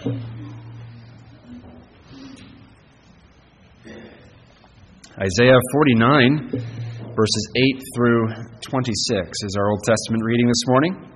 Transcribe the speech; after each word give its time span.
Isaiah 0.00 0.14
49, 5.72 6.50
verses 7.14 7.52
8 7.54 7.82
through 7.94 8.28
26 8.62 9.42
is 9.42 9.56
our 9.58 9.68
Old 9.70 9.82
Testament 9.84 10.24
reading 10.24 10.46
this 10.48 10.62
morning. 10.68 11.06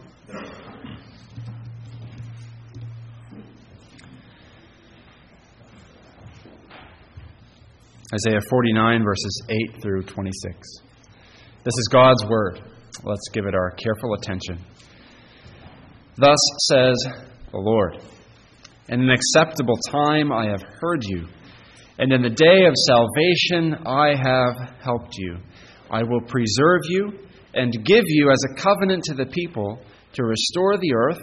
Isaiah 8.13 8.41
49, 8.51 9.03
verses 9.03 9.43
8 9.49 9.81
through 9.83 10.03
26. 10.03 10.59
This 11.65 11.75
is 11.79 11.89
God's 11.91 12.23
Word. 12.27 12.61
Let's 13.03 13.29
give 13.33 13.47
it 13.47 13.55
our 13.55 13.71
careful 13.71 14.13
attention. 14.13 14.59
Thus 16.17 16.39
says 16.69 16.97
the 17.51 17.59
Lord 17.59 17.99
In 18.89 19.01
an 19.01 19.11
acceptable 19.11 19.79
time 19.91 20.33
I 20.33 20.47
have 20.47 20.63
heard 20.81 21.05
you, 21.05 21.27
and 21.99 22.13
in 22.13 22.23
the 22.23 22.31
day 22.31 22.67
of 22.67 22.75
salvation 22.87 23.87
I 23.87 24.15
have 24.15 24.75
helped 24.83 25.17
you. 25.17 25.39
I 25.91 26.03
will 26.03 26.21
preserve 26.23 26.81
you 26.89 27.13
and 27.55 27.73
give 27.85 28.05
you 28.07 28.31
as 28.31 28.43
a 28.45 28.61
covenant 28.61 29.05
to 29.05 29.15
the 29.15 29.27
people 29.27 29.81
to 30.15 30.25
restore 30.25 30.77
the 30.77 30.95
earth, 30.95 31.21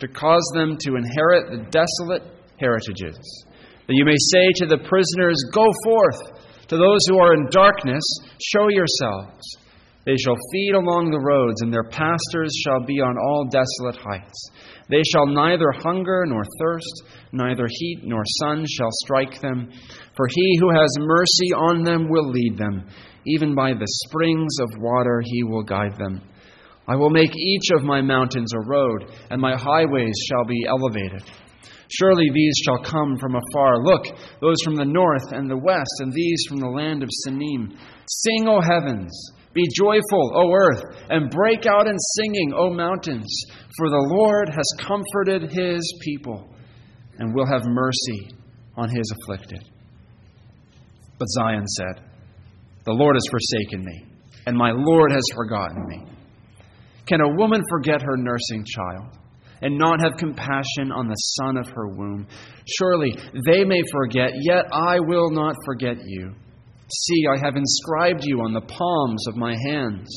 to 0.00 0.08
cause 0.08 0.50
them 0.54 0.76
to 0.80 0.96
inherit 0.96 1.50
the 1.50 1.70
desolate 1.70 2.22
heritages 2.58 3.46
that 3.86 3.94
you 3.94 4.04
may 4.04 4.16
say 4.18 4.50
to 4.56 4.66
the 4.66 4.82
prisoners, 4.82 5.36
Go 5.52 5.66
forth. 5.84 6.42
To 6.68 6.76
those 6.76 6.98
who 7.08 7.18
are 7.18 7.34
in 7.34 7.46
darkness, 7.50 8.02
show 8.42 8.66
yourselves. 8.68 9.46
They 10.06 10.16
shall 10.16 10.36
feed 10.52 10.72
along 10.72 11.10
the 11.10 11.20
roads, 11.20 11.62
and 11.62 11.72
their 11.72 11.90
pastors 11.90 12.54
shall 12.64 12.86
be 12.86 13.00
on 13.00 13.18
all 13.18 13.50
desolate 13.50 13.96
heights. 13.96 14.50
They 14.88 15.02
shall 15.02 15.26
neither 15.26 15.72
hunger 15.72 16.24
nor 16.28 16.44
thirst, 16.60 17.02
neither 17.32 17.66
heat 17.68 18.02
nor 18.04 18.22
sun 18.38 18.64
shall 18.70 18.90
strike 19.04 19.40
them. 19.40 19.68
For 20.16 20.28
he 20.30 20.58
who 20.60 20.70
has 20.70 20.96
mercy 20.98 21.52
on 21.52 21.82
them 21.82 22.08
will 22.08 22.30
lead 22.30 22.56
them. 22.56 22.86
Even 23.26 23.56
by 23.56 23.72
the 23.74 23.88
springs 24.06 24.56
of 24.60 24.78
water 24.78 25.20
he 25.24 25.42
will 25.42 25.64
guide 25.64 25.98
them. 25.98 26.22
I 26.86 26.94
will 26.94 27.10
make 27.10 27.34
each 27.34 27.70
of 27.74 27.82
my 27.82 28.00
mountains 28.00 28.52
a 28.54 28.60
road, 28.60 29.10
and 29.28 29.40
my 29.40 29.56
highways 29.56 30.14
shall 30.28 30.44
be 30.44 30.66
elevated. 30.68 31.24
Surely 31.88 32.30
these 32.32 32.54
shall 32.64 32.78
come 32.82 33.16
from 33.18 33.34
afar. 33.34 33.82
Look, 33.82 34.06
those 34.40 34.62
from 34.62 34.76
the 34.76 34.84
north 34.84 35.32
and 35.32 35.50
the 35.50 35.56
west, 35.56 35.90
and 35.98 36.12
these 36.12 36.44
from 36.48 36.58
the 36.58 36.68
land 36.68 37.02
of 37.02 37.10
Sinim. 37.26 37.76
Sing, 38.06 38.46
O 38.46 38.60
heavens! 38.60 39.32
Be 39.56 39.66
joyful, 39.74 40.32
O 40.34 40.52
earth, 40.52 40.82
and 41.08 41.30
break 41.30 41.64
out 41.64 41.86
in 41.86 41.96
singing, 41.98 42.52
O 42.54 42.68
mountains, 42.68 43.26
for 43.78 43.88
the 43.88 44.06
Lord 44.14 44.50
has 44.50 44.66
comforted 44.78 45.50
his 45.50 45.80
people 46.02 46.46
and 47.18 47.34
will 47.34 47.46
have 47.46 47.62
mercy 47.64 48.36
on 48.76 48.90
his 48.90 49.10
afflicted. 49.16 49.64
But 51.18 51.28
Zion 51.30 51.66
said, 51.66 52.04
The 52.84 52.92
Lord 52.92 53.16
has 53.16 53.24
forsaken 53.30 53.82
me, 53.82 54.04
and 54.44 54.58
my 54.58 54.72
Lord 54.74 55.10
has 55.10 55.24
forgotten 55.34 55.86
me. 55.88 56.04
Can 57.06 57.22
a 57.22 57.36
woman 57.36 57.62
forget 57.70 58.02
her 58.02 58.18
nursing 58.18 58.62
child? 58.62 59.18
and 59.62 59.78
not 59.78 59.98
have 60.02 60.18
compassion 60.18 60.92
on 60.92 61.08
the 61.08 61.14
son 61.14 61.56
of 61.56 61.66
her 61.68 61.88
womb. 61.88 62.26
Surely 62.78 63.10
they 63.46 63.64
may 63.64 63.80
forget, 63.90 64.32
yet 64.42 64.66
I 64.70 65.00
will 65.00 65.30
not 65.30 65.54
forget 65.64 65.96
you. 66.04 66.34
See, 66.88 67.24
I 67.26 67.44
have 67.44 67.56
inscribed 67.56 68.22
you 68.24 68.42
on 68.42 68.52
the 68.52 68.60
palms 68.60 69.26
of 69.26 69.36
my 69.36 69.56
hands. 69.68 70.08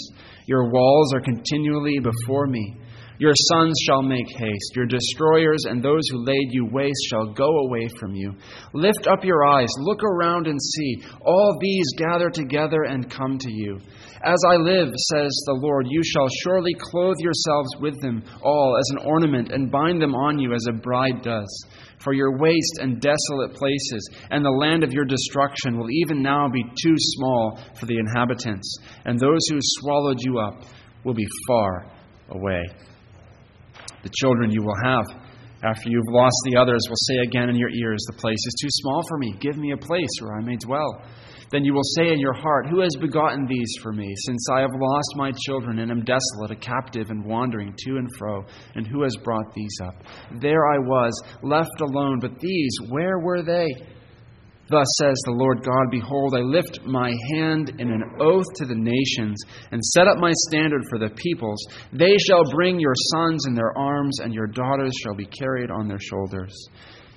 Your 0.45 0.69
walls 0.71 1.13
are 1.15 1.21
continually 1.21 1.99
before 1.99 2.45
me. 2.45 2.77
Your 3.17 3.33
sons 3.35 3.75
shall 3.85 4.01
make 4.01 4.29
haste. 4.29 4.75
Your 4.75 4.85
destroyers 4.85 5.65
and 5.65 5.83
those 5.83 6.07
who 6.09 6.23
laid 6.23 6.47
you 6.51 6.67
waste 6.71 7.07
shall 7.09 7.33
go 7.33 7.49
away 7.65 7.89
from 7.99 8.15
you. 8.15 8.33
Lift 8.73 9.07
up 9.07 9.25
your 9.25 9.45
eyes, 9.45 9.67
look 9.79 10.01
around 10.03 10.47
and 10.47 10.59
see. 10.61 11.03
All 11.25 11.57
these 11.59 11.85
gather 11.97 12.29
together 12.29 12.83
and 12.83 13.11
come 13.11 13.37
to 13.39 13.51
you. 13.51 13.79
As 14.23 14.39
I 14.45 14.55
live, 14.55 14.89
says 14.89 15.31
the 15.45 15.59
Lord, 15.61 15.87
you 15.89 16.01
shall 16.03 16.27
surely 16.43 16.73
clothe 16.91 17.15
yourselves 17.19 17.69
with 17.79 17.99
them 18.01 18.23
all 18.43 18.75
as 18.77 18.89
an 18.91 19.07
ornament 19.07 19.51
and 19.51 19.71
bind 19.71 20.01
them 20.01 20.13
on 20.13 20.39
you 20.39 20.53
as 20.53 20.65
a 20.67 20.73
bride 20.73 21.21
does. 21.21 21.65
For 22.03 22.13
your 22.13 22.37
waste 22.37 22.79
and 22.81 22.99
desolate 22.99 23.53
places 23.53 24.09
and 24.31 24.43
the 24.43 24.49
land 24.49 24.83
of 24.83 24.91
your 24.91 25.05
destruction 25.05 25.77
will 25.77 25.89
even 25.89 26.21
now 26.21 26.49
be 26.49 26.63
too 26.63 26.95
small 26.97 27.59
for 27.79 27.85
the 27.85 27.97
inhabitants, 27.97 28.77
and 29.05 29.19
those 29.19 29.39
who 29.49 29.59
swallowed 29.61 30.19
you 30.19 30.39
up 30.39 30.63
will 31.05 31.13
be 31.13 31.27
far 31.47 31.91
away. 32.29 32.63
The 34.03 34.11
children 34.19 34.51
you 34.51 34.63
will 34.63 34.77
have 34.83 35.05
after 35.63 35.89
you've 35.89 36.07
lost 36.07 36.37
the 36.45 36.55
others 36.55 36.79
will 36.87 36.95
say 36.95 37.17
again 37.17 37.49
in 37.49 37.55
your 37.55 37.69
ears, 37.69 37.99
The 38.07 38.17
place 38.17 38.39
is 38.39 38.55
too 38.61 38.69
small 38.71 39.03
for 39.09 39.17
me. 39.17 39.33
Give 39.41 39.57
me 39.57 39.71
a 39.71 39.77
place 39.77 40.09
where 40.21 40.37
I 40.37 40.41
may 40.41 40.55
dwell. 40.55 41.03
Then 41.51 41.65
you 41.65 41.73
will 41.73 41.83
say 41.97 42.13
in 42.13 42.19
your 42.19 42.33
heart, 42.33 42.67
Who 42.69 42.81
has 42.81 42.95
begotten 42.99 43.47
these 43.47 43.73
for 43.81 43.91
me, 43.91 44.13
since 44.27 44.47
I 44.53 44.59
have 44.59 44.69
lost 44.73 45.13
my 45.15 45.31
children 45.45 45.79
and 45.79 45.89
am 45.89 46.03
desolate, 46.03 46.51
a 46.51 46.55
captive 46.55 47.09
and 47.09 47.25
wandering 47.25 47.73
to 47.85 47.97
and 47.97 48.07
fro? 48.17 48.45
And 48.75 48.85
who 48.85 49.01
has 49.01 49.15
brought 49.23 49.53
these 49.55 49.75
up? 49.83 49.95
There 50.39 50.67
I 50.67 50.77
was, 50.77 51.11
left 51.41 51.81
alone, 51.81 52.19
but 52.19 52.39
these, 52.39 52.71
where 52.89 53.19
were 53.19 53.41
they? 53.41 53.67
Thus 54.69 54.85
says 55.01 55.17
the 55.25 55.31
Lord 55.31 55.63
God 55.63 55.89
Behold, 55.89 56.35
I 56.35 56.41
lift 56.41 56.81
my 56.85 57.11
hand 57.33 57.73
in 57.79 57.91
an 57.91 58.03
oath 58.19 58.45
to 58.57 58.65
the 58.65 58.75
nations, 58.77 59.41
and 59.71 59.83
set 59.83 60.07
up 60.07 60.17
my 60.19 60.31
standard 60.47 60.83
for 60.87 60.99
the 60.99 61.09
peoples. 61.09 61.65
They 61.91 62.15
shall 62.27 62.43
bring 62.51 62.79
your 62.79 62.93
sons 63.15 63.47
in 63.47 63.55
their 63.55 63.75
arms, 63.75 64.19
and 64.19 64.31
your 64.31 64.45
daughters 64.45 64.93
shall 65.01 65.15
be 65.15 65.25
carried 65.25 65.71
on 65.71 65.87
their 65.87 65.99
shoulders. 65.99 66.53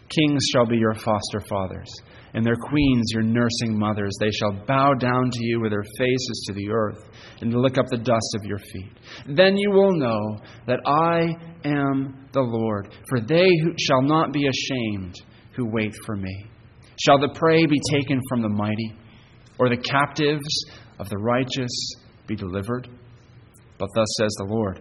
Kings 0.08 0.42
shall 0.54 0.66
be 0.66 0.78
your 0.78 0.94
foster 0.94 1.40
fathers 1.46 1.92
and 2.34 2.44
their 2.44 2.56
queens 2.56 3.10
your 3.12 3.22
nursing 3.22 3.78
mothers. 3.78 4.12
They 4.20 4.30
shall 4.30 4.64
bow 4.66 4.94
down 4.94 5.30
to 5.30 5.44
you 5.44 5.60
with 5.60 5.70
their 5.70 5.84
faces 5.98 6.44
to 6.46 6.54
the 6.54 6.70
earth 6.70 7.10
and 7.40 7.54
lick 7.54 7.78
up 7.78 7.86
the 7.90 7.98
dust 7.98 8.36
of 8.40 8.46
your 8.46 8.58
feet. 8.58 8.92
Then 9.28 9.56
you 9.56 9.70
will 9.70 9.92
know 9.92 10.38
that 10.66 10.80
I 10.86 11.34
am 11.64 12.28
the 12.32 12.40
Lord, 12.40 12.94
for 13.08 13.20
they 13.20 13.48
who 13.62 13.74
shall 13.78 14.02
not 14.02 14.32
be 14.32 14.46
ashamed 14.46 15.14
who 15.54 15.70
wait 15.70 15.92
for 16.06 16.16
me. 16.16 16.46
Shall 17.04 17.18
the 17.18 17.34
prey 17.34 17.66
be 17.66 17.80
taken 17.90 18.20
from 18.28 18.42
the 18.42 18.48
mighty, 18.48 18.94
or 19.58 19.68
the 19.68 19.76
captives 19.76 20.64
of 20.98 21.08
the 21.08 21.18
righteous 21.18 21.70
be 22.26 22.36
delivered? 22.36 22.88
But 23.78 23.88
thus 23.94 24.08
says 24.18 24.30
the 24.38 24.46
Lord 24.48 24.80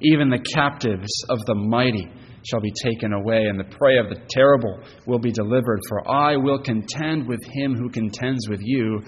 even 0.00 0.28
the 0.28 0.44
captives 0.54 1.08
of 1.28 1.38
the 1.46 1.54
mighty 1.54 2.08
shall 2.46 2.60
be 2.60 2.72
taken 2.82 3.12
away, 3.12 3.44
and 3.46 3.58
the 3.58 3.76
prey 3.76 3.98
of 3.98 4.08
the 4.08 4.20
terrible 4.30 4.80
will 5.06 5.18
be 5.18 5.32
delivered. 5.32 5.80
For 5.88 6.08
I 6.08 6.36
will 6.36 6.62
contend 6.62 7.26
with 7.26 7.40
him 7.52 7.74
who 7.74 7.90
contends 7.90 8.48
with 8.48 8.60
you, 8.62 9.02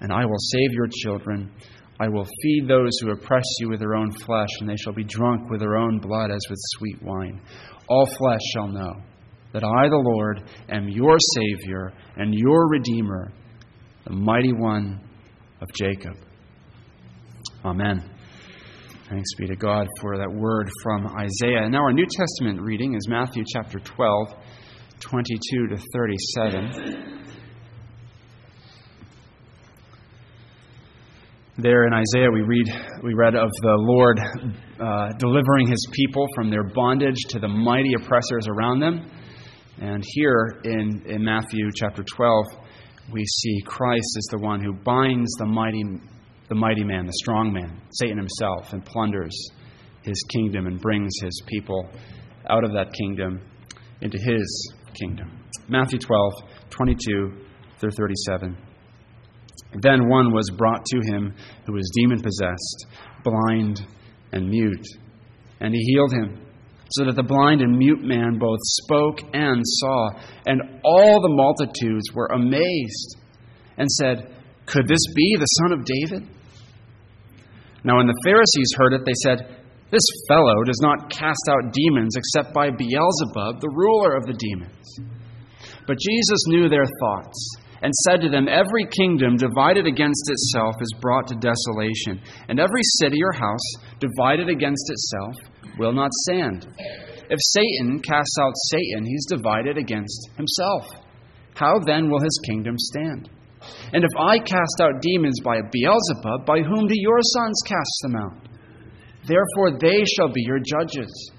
and 0.00 0.12
I 0.12 0.24
will 0.24 0.38
save 0.38 0.72
your 0.72 0.88
children. 1.02 1.52
I 2.00 2.08
will 2.08 2.26
feed 2.42 2.68
those 2.68 2.92
who 3.00 3.10
oppress 3.10 3.44
you 3.60 3.70
with 3.70 3.80
their 3.80 3.94
own 3.94 4.12
flesh, 4.12 4.48
and 4.60 4.68
they 4.68 4.76
shall 4.76 4.92
be 4.92 5.04
drunk 5.04 5.50
with 5.50 5.60
their 5.60 5.76
own 5.76 5.98
blood 5.98 6.30
as 6.30 6.40
with 6.48 6.58
sweet 6.76 7.02
wine. 7.02 7.40
All 7.88 8.06
flesh 8.06 8.40
shall 8.52 8.68
know 8.68 8.92
that 9.52 9.64
I, 9.64 9.88
the 9.88 9.96
Lord, 9.96 10.42
am 10.68 10.88
your 10.88 11.16
Savior 11.34 11.92
and 12.16 12.34
your 12.34 12.68
Redeemer, 12.68 13.32
the 14.04 14.12
mighty 14.12 14.52
one 14.52 15.00
of 15.60 15.68
Jacob. 15.74 16.14
Amen. 17.64 18.17
Thanks 19.10 19.34
be 19.38 19.46
to 19.46 19.56
God 19.56 19.86
for 20.02 20.18
that 20.18 20.30
word 20.30 20.68
from 20.82 21.06
Isaiah. 21.06 21.62
And 21.62 21.72
now 21.72 21.78
our 21.78 21.94
New 21.94 22.04
Testament 22.14 22.60
reading 22.60 22.94
is 22.94 23.08
Matthew 23.08 23.42
chapter 23.54 23.78
12, 23.78 24.34
22 25.00 25.68
to 25.68 25.78
37. 25.94 27.32
There 31.56 31.86
in 31.86 31.94
Isaiah, 31.94 32.30
we 32.30 32.42
read 32.42 32.66
we 33.02 33.14
read 33.14 33.34
of 33.34 33.48
the 33.62 33.76
Lord 33.78 34.20
uh, 34.78 35.12
delivering 35.18 35.68
His 35.68 35.88
people 35.92 36.26
from 36.34 36.50
their 36.50 36.64
bondage 36.64 37.24
to 37.30 37.38
the 37.38 37.48
mighty 37.48 37.94
oppressors 37.94 38.46
around 38.46 38.80
them, 38.80 39.10
and 39.80 40.04
here 40.06 40.60
in, 40.64 41.02
in 41.06 41.24
Matthew 41.24 41.70
chapter 41.74 42.02
12, 42.02 42.44
we 43.10 43.24
see 43.24 43.62
Christ 43.64 44.18
as 44.18 44.24
the 44.32 44.38
one 44.38 44.62
who 44.62 44.74
binds 44.74 45.30
the 45.38 45.46
mighty 45.46 45.82
the 46.48 46.54
mighty 46.54 46.84
man, 46.84 47.06
the 47.06 47.12
strong 47.14 47.52
man, 47.52 47.80
Satan 47.90 48.16
himself, 48.16 48.72
and 48.72 48.84
plunders 48.84 49.50
his 50.02 50.22
kingdom 50.32 50.66
and 50.66 50.80
brings 50.80 51.12
his 51.22 51.42
people 51.46 51.88
out 52.48 52.64
of 52.64 52.72
that 52.72 52.92
kingdom 52.92 53.40
into 54.00 54.18
his 54.18 54.72
kingdom. 54.94 55.44
Matthew 55.68 55.98
12, 55.98 56.32
22 56.70 57.32
through 57.78 57.90
37. 57.90 58.56
Then 59.82 60.08
one 60.08 60.32
was 60.32 60.50
brought 60.56 60.84
to 60.86 61.00
him 61.12 61.34
who 61.66 61.74
was 61.74 61.90
demon 61.94 62.22
possessed, 62.22 62.86
blind 63.22 63.86
and 64.32 64.48
mute, 64.48 64.86
and 65.60 65.74
he 65.74 65.80
healed 65.80 66.12
him, 66.12 66.40
so 66.90 67.04
that 67.04 67.16
the 67.16 67.22
blind 67.22 67.60
and 67.60 67.76
mute 67.76 68.00
man 68.00 68.38
both 68.38 68.60
spoke 68.62 69.20
and 69.34 69.62
saw. 69.62 70.10
And 70.46 70.80
all 70.82 71.20
the 71.20 71.28
multitudes 71.28 72.06
were 72.14 72.28
amazed 72.28 73.16
and 73.76 73.90
said, 73.90 74.34
Could 74.64 74.88
this 74.88 75.04
be 75.14 75.36
the 75.38 75.44
son 75.44 75.72
of 75.72 75.84
David? 75.84 76.37
Now, 77.84 77.96
when 77.98 78.06
the 78.06 78.22
Pharisees 78.24 78.74
heard 78.76 78.92
it, 78.94 79.04
they 79.06 79.16
said, 79.22 79.62
This 79.90 80.06
fellow 80.28 80.64
does 80.64 80.80
not 80.82 81.10
cast 81.10 81.48
out 81.48 81.72
demons 81.72 82.16
except 82.16 82.54
by 82.54 82.70
Beelzebub, 82.70 83.60
the 83.60 83.72
ruler 83.74 84.16
of 84.16 84.26
the 84.26 84.34
demons. 84.38 84.86
But 85.86 85.98
Jesus 85.98 86.44
knew 86.48 86.68
their 86.68 86.86
thoughts 87.00 87.56
and 87.82 87.94
said 88.04 88.20
to 88.20 88.28
them, 88.28 88.48
Every 88.48 88.84
kingdom 88.90 89.36
divided 89.36 89.86
against 89.86 90.30
itself 90.30 90.74
is 90.80 91.00
brought 91.00 91.28
to 91.28 91.36
desolation, 91.36 92.20
and 92.48 92.58
every 92.58 92.82
city 93.00 93.18
or 93.22 93.32
house 93.32 93.68
divided 94.00 94.48
against 94.48 94.90
itself 94.90 95.34
will 95.78 95.92
not 95.92 96.10
stand. 96.26 96.66
If 97.30 97.38
Satan 97.40 98.00
casts 98.00 98.36
out 98.40 98.52
Satan, 98.70 99.04
he's 99.04 99.26
divided 99.26 99.78
against 99.78 100.30
himself. 100.36 100.86
How 101.54 101.78
then 101.78 102.10
will 102.10 102.20
his 102.20 102.40
kingdom 102.46 102.74
stand? 102.78 103.30
And 103.92 104.04
if 104.04 104.10
I 104.18 104.38
cast 104.38 104.80
out 104.80 105.00
demons 105.00 105.40
by 105.44 105.60
Beelzebub, 105.60 106.46
by 106.46 106.60
whom 106.60 106.86
do 106.86 106.94
your 106.94 107.20
sons 107.20 107.60
cast 107.66 107.98
them 108.02 108.16
out? 108.16 108.48
Therefore 109.26 109.78
they 109.78 110.04
shall 110.04 110.32
be 110.32 110.42
your 110.42 110.58
judges. 110.58 111.32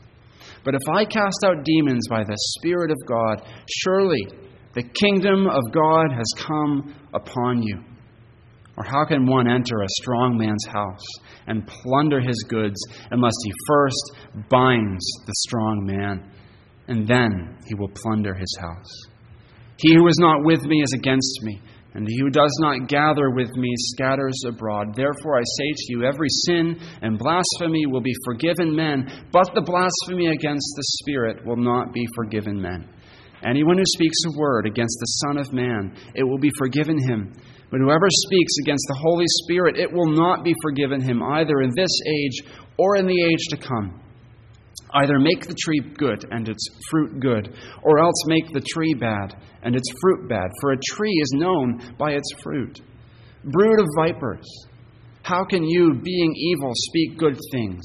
But 0.64 0.76
if 0.76 0.82
I 0.90 1.06
cast 1.06 1.44
out 1.46 1.64
demons 1.64 2.08
by 2.10 2.24
the 2.24 2.38
Spirit 2.58 2.92
of 2.92 2.98
God, 3.08 3.48
surely 3.68 4.28
the 4.74 4.84
kingdom 4.84 5.48
of 5.48 5.62
God 5.74 6.12
has 6.12 6.28
come 6.38 6.94
upon 7.14 7.64
you. 7.64 7.84
Or 8.78 8.84
how 8.86 9.04
can 9.06 9.26
one 9.26 9.50
enter 9.50 9.82
a 9.82 10.02
strong 10.02 10.38
man's 10.38 10.66
house 10.68 11.06
and 11.48 11.68
plunder 11.68 12.22
his 12.22 12.46
goods 12.48 12.80
unless 13.12 13.34
he 13.44 13.52
first 13.68 14.12
binds 14.50 15.06
the 15.26 15.34
strong 15.48 15.86
man, 15.86 16.32
and 16.88 17.06
then 17.08 17.58
he 17.68 17.76
will 17.76 17.90
plunder 17.90 18.34
his 18.34 18.58
house? 18.60 18.94
He 19.78 19.96
who 19.96 20.08
is 20.08 20.18
not 20.20 20.46
with 20.46 20.64
me 20.64 20.82
is 20.82 20.94
against 20.94 21.40
me 21.44 21.62
and 21.94 22.08
he 22.08 22.20
who 22.20 22.30
does 22.30 22.56
not 22.62 22.88
gather 22.88 23.32
with 23.32 23.50
me 23.56 23.70
scatters 23.94 24.44
abroad. 24.46 24.96
Therefore 24.96 25.38
I 25.38 25.44
say 25.44 25.72
to 25.76 25.86
you, 25.90 26.04
every 26.04 26.30
sin 26.46 26.80
and 27.02 27.18
blasphemy 27.18 27.86
will 27.88 28.02
be 28.02 28.14
forgiven 28.26 28.76
men, 28.76 29.28
but 29.32 29.50
the 29.56 29.62
blasphemy 29.62 30.28
against 30.28 30.74
the 30.76 30.84
Spirit 31.02 31.46
will 31.46 31.58
not 31.58 31.94
be 31.94 32.06
forgiven 32.16 32.62
men. 32.62 32.88
Anyone 33.44 33.78
who 33.78 33.86
speaks 33.86 34.18
a 34.28 34.38
word 34.38 34.68
against 34.68 34.98
the 35.00 35.26
Son 35.26 35.38
of 35.38 35.54
Man, 35.54 35.96
it 36.14 36.24
will 36.24 36.38
be 36.38 36.52
forgiven 36.58 36.98
him. 37.00 37.34
But 37.72 37.80
whoever 37.80 38.08
speaks 38.10 38.54
against 38.64 38.86
the 38.88 39.00
Holy 39.00 39.26
Spirit, 39.44 39.78
it 39.78 39.92
will 39.92 40.12
not 40.12 40.44
be 40.44 40.54
forgiven 40.62 41.02
him, 41.02 41.24
either 41.24 41.62
in 41.62 41.72
this 41.76 41.92
age 42.06 42.44
or 42.78 42.98
in 42.98 43.06
the 43.06 43.22
age 43.24 43.46
to 43.52 43.58
come. 43.58 44.02
Either 44.94 45.20
make 45.20 45.46
the 45.46 45.56
tree 45.60 45.82
good 45.98 46.26
and 46.32 46.50
its 46.50 46.68
fruit 46.90 47.20
good, 47.20 47.56
or 47.84 48.00
else 48.00 48.26
make 48.26 48.52
the 48.52 48.66
tree 48.74 48.94
bad 49.00 49.36
and 49.62 49.76
its 49.76 49.90
fruit 50.02 50.28
bad, 50.28 50.50
for 50.62 50.72
a 50.72 50.80
tree 50.94 51.14
is 51.22 51.32
known 51.36 51.96
by 51.98 52.12
its 52.12 52.32
fruit. 52.42 52.82
Brood 53.44 53.80
of 53.80 53.88
vipers, 53.98 54.46
how 55.22 55.46
can 55.46 55.64
you, 55.64 55.94
being 55.94 56.34
evil, 56.36 56.72
speak 56.74 57.18
good 57.18 57.38
things? 57.52 57.82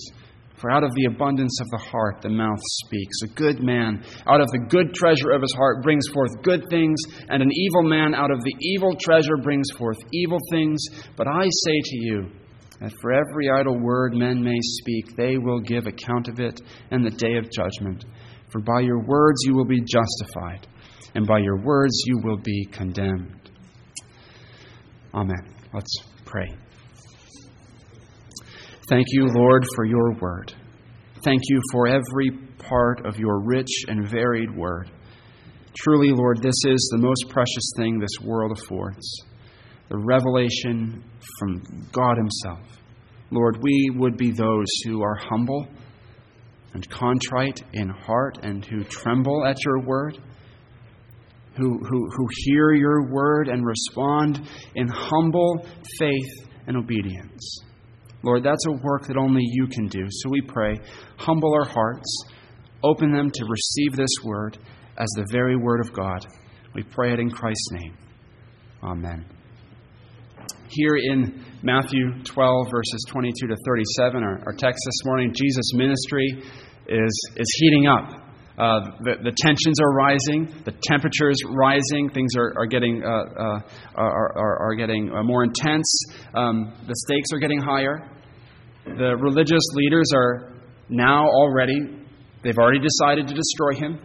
For 0.56 0.70
out 0.70 0.82
of 0.82 0.94
the 0.94 1.04
abundance 1.06 1.60
of 1.60 1.68
the 1.68 1.90
heart 1.90 2.22
the 2.22 2.30
mouth 2.30 2.60
speaks. 2.86 3.22
A 3.22 3.34
good 3.34 3.62
man 3.62 4.02
out 4.26 4.40
of 4.40 4.48
the 4.50 4.64
good 4.70 4.94
treasure 4.94 5.30
of 5.32 5.42
his 5.42 5.52
heart 5.54 5.82
brings 5.82 6.06
forth 6.08 6.42
good 6.42 6.62
things, 6.70 6.98
and 7.28 7.42
an 7.42 7.50
evil 7.52 7.82
man 7.82 8.14
out 8.14 8.30
of 8.30 8.42
the 8.42 8.54
evil 8.60 8.96
treasure 8.96 9.36
brings 9.42 9.70
forth 9.76 9.98
evil 10.12 10.38
things. 10.50 10.82
But 11.16 11.28
I 11.28 11.44
say 11.44 11.80
to 11.84 11.96
you, 11.96 12.30
that 12.80 12.92
for 13.00 13.12
every 13.12 13.50
idle 13.50 13.78
word 13.78 14.14
men 14.14 14.42
may 14.42 14.58
speak, 14.60 15.16
they 15.16 15.38
will 15.38 15.60
give 15.60 15.86
account 15.86 16.28
of 16.28 16.40
it 16.40 16.60
in 16.90 17.02
the 17.02 17.10
day 17.10 17.36
of 17.36 17.50
judgment. 17.50 18.04
For 18.50 18.60
by 18.60 18.80
your 18.80 19.00
words 19.00 19.38
you 19.44 19.54
will 19.54 19.64
be 19.64 19.80
justified, 19.80 20.66
and 21.14 21.26
by 21.26 21.38
your 21.38 21.60
words 21.62 21.94
you 22.06 22.20
will 22.22 22.38
be 22.38 22.66
condemned. 22.72 23.50
Amen. 25.14 25.54
Let's 25.72 25.96
pray. 26.24 26.52
Thank 28.88 29.06
you, 29.10 29.26
Lord, 29.26 29.64
for 29.74 29.84
your 29.84 30.12
word. 30.20 30.52
Thank 31.24 31.42
you 31.48 31.60
for 31.72 31.86
every 31.86 32.30
part 32.58 33.06
of 33.06 33.18
your 33.18 33.40
rich 33.40 33.70
and 33.88 34.08
varied 34.08 34.54
word. 34.54 34.90
Truly, 35.78 36.10
Lord, 36.10 36.42
this 36.42 36.54
is 36.66 36.90
the 36.92 36.98
most 36.98 37.28
precious 37.30 37.72
thing 37.76 37.98
this 37.98 38.20
world 38.20 38.56
affords 38.58 39.24
the 39.88 39.98
revelation 39.98 41.02
from 41.38 41.88
God 41.92 42.16
Himself. 42.16 42.60
Lord, 43.30 43.58
we 43.62 43.90
would 43.96 44.16
be 44.16 44.30
those 44.30 44.66
who 44.84 45.02
are 45.02 45.16
humble 45.16 45.66
and 46.72 46.88
contrite 46.88 47.62
in 47.72 47.88
heart 47.88 48.38
and 48.42 48.64
who 48.64 48.84
tremble 48.84 49.44
at 49.44 49.56
your 49.64 49.80
word, 49.80 50.18
who, 51.56 51.78
who, 51.78 52.10
who 52.10 52.28
hear 52.44 52.72
your 52.72 53.10
word 53.10 53.48
and 53.48 53.64
respond 53.64 54.48
in 54.74 54.88
humble 54.88 55.66
faith 55.98 56.48
and 56.66 56.76
obedience. 56.76 57.60
Lord, 58.22 58.42
that's 58.42 58.66
a 58.66 58.72
work 58.72 59.06
that 59.06 59.16
only 59.16 59.42
you 59.44 59.66
can 59.66 59.86
do. 59.86 60.06
So 60.08 60.30
we 60.30 60.40
pray, 60.40 60.80
humble 61.16 61.52
our 61.54 61.68
hearts, 61.68 62.24
open 62.82 63.12
them 63.12 63.30
to 63.30 63.44
receive 63.44 63.96
this 63.96 64.16
word 64.24 64.58
as 64.96 65.08
the 65.16 65.26
very 65.30 65.56
word 65.56 65.80
of 65.80 65.92
God. 65.92 66.26
We 66.74 66.82
pray 66.82 67.12
it 67.12 67.20
in 67.20 67.30
Christ's 67.30 67.70
name. 67.72 67.96
Amen 68.82 69.33
here 70.74 70.96
in 70.96 71.44
Matthew 71.62 72.22
12, 72.24 72.66
verses 72.70 73.04
22 73.08 73.46
to 73.48 73.56
37, 73.66 74.22
our, 74.22 74.42
our 74.46 74.52
text 74.52 74.80
this 74.84 75.04
morning, 75.04 75.32
Jesus' 75.34 75.72
ministry 75.74 76.42
is, 76.88 77.30
is 77.36 77.48
heating 77.58 77.86
up. 77.86 78.24
Uh, 78.56 78.80
the, 79.02 79.14
the, 79.24 79.32
tensions 79.36 79.80
are 79.80 79.92
rising, 79.94 80.46
the 80.64 80.70
temperature 80.84 81.28
is 81.28 81.42
rising, 81.56 82.08
things 82.10 82.36
are, 82.36 82.54
are 82.56 82.66
getting, 82.66 83.02
uh, 83.02 83.08
uh, 83.08 83.60
are, 83.96 84.38
are, 84.38 84.58
are, 84.68 84.74
getting 84.76 85.10
uh, 85.10 85.24
more 85.24 85.42
intense, 85.42 86.04
um, 86.34 86.72
the 86.86 86.94
stakes 86.94 87.30
are 87.32 87.40
getting 87.40 87.60
higher. 87.60 88.08
The 88.84 89.16
religious 89.16 89.64
leaders 89.74 90.06
are 90.14 90.52
now 90.88 91.26
already, 91.26 91.80
they've 92.44 92.58
already 92.58 92.78
decided 92.78 93.26
to 93.26 93.34
destroy 93.34 93.74
him, 93.74 93.98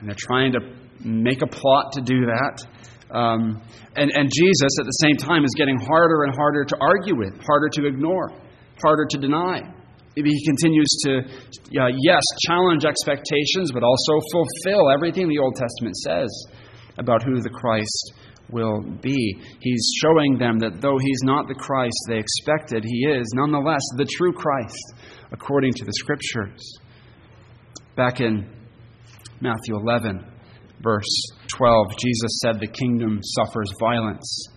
and 0.00 0.08
they're 0.08 0.16
trying 0.18 0.52
to 0.52 0.60
make 1.04 1.42
a 1.42 1.46
plot 1.46 1.92
to 1.92 2.00
do 2.00 2.26
that. 2.26 2.66
Um, 3.12 3.62
and, 3.94 4.10
and 4.10 4.30
Jesus, 4.32 4.72
at 4.80 4.86
the 4.86 4.98
same 5.04 5.16
time, 5.16 5.44
is 5.44 5.54
getting 5.56 5.78
harder 5.78 6.24
and 6.24 6.34
harder 6.34 6.64
to 6.64 6.76
argue 6.80 7.16
with, 7.16 7.38
harder 7.44 7.68
to 7.74 7.86
ignore, 7.86 8.32
harder 8.82 9.06
to 9.10 9.18
deny. 9.18 9.60
He 10.14 10.44
continues 10.44 10.88
to, 11.04 11.20
uh, 11.80 11.88
yes, 12.00 12.22
challenge 12.46 12.84
expectations, 12.84 13.72
but 13.72 13.82
also 13.82 14.12
fulfill 14.32 14.90
everything 14.90 15.28
the 15.28 15.38
Old 15.38 15.56
Testament 15.56 15.96
says 15.96 16.30
about 16.98 17.22
who 17.22 17.40
the 17.40 17.48
Christ 17.48 18.14
will 18.50 18.82
be. 19.00 19.40
He's 19.60 19.90
showing 20.02 20.38
them 20.38 20.58
that 20.58 20.80
though 20.80 20.98
he's 20.98 21.20
not 21.22 21.48
the 21.48 21.54
Christ 21.54 21.96
they 22.08 22.18
expected, 22.18 22.84
he 22.84 23.06
is 23.06 23.26
nonetheless 23.34 23.82
the 23.96 24.04
true 24.04 24.32
Christ, 24.32 24.94
according 25.32 25.72
to 25.74 25.84
the 25.84 25.92
Scriptures. 25.94 26.78
Back 27.96 28.20
in 28.20 28.48
Matthew 29.40 29.76
11, 29.76 30.24
verse 30.82 31.26
12, 31.56 31.86
Jesus 31.98 32.32
said, 32.42 32.60
The 32.60 32.68
kingdom 32.68 33.20
suffers 33.22 33.70
violence. 33.80 34.48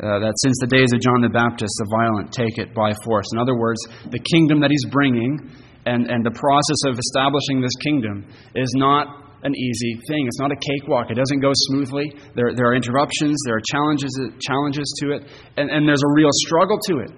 Uh, 0.00 0.18
that 0.18 0.32
since 0.40 0.56
the 0.64 0.72
days 0.72 0.88
of 0.96 1.00
John 1.04 1.20
the 1.20 1.28
Baptist, 1.28 1.68
the 1.76 1.88
violent 1.92 2.32
take 2.32 2.56
it 2.56 2.72
by 2.72 2.96
force. 3.04 3.28
In 3.32 3.38
other 3.38 3.54
words, 3.54 3.78
the 4.08 4.18
kingdom 4.18 4.60
that 4.64 4.72
he's 4.72 4.88
bringing 4.88 5.36
and, 5.84 6.08
and 6.08 6.24
the 6.24 6.32
process 6.32 6.80
of 6.88 6.96
establishing 6.96 7.60
this 7.60 7.76
kingdom 7.84 8.24
is 8.56 8.72
not 8.72 9.22
an 9.44 9.52
easy 9.54 10.00
thing. 10.08 10.24
It's 10.26 10.40
not 10.40 10.50
a 10.50 10.56
cakewalk. 10.56 11.10
It 11.10 11.20
doesn't 11.20 11.40
go 11.40 11.52
smoothly. 11.68 12.14
There, 12.34 12.54
there 12.54 12.72
are 12.72 12.74
interruptions, 12.74 13.36
there 13.44 13.56
are 13.60 13.66
challenges, 13.68 14.12
challenges 14.40 14.88
to 15.02 15.12
it, 15.12 15.28
and, 15.60 15.68
and 15.68 15.86
there's 15.86 16.02
a 16.02 16.12
real 16.14 16.32
struggle 16.46 16.78
to 16.88 16.94
it. 17.04 17.12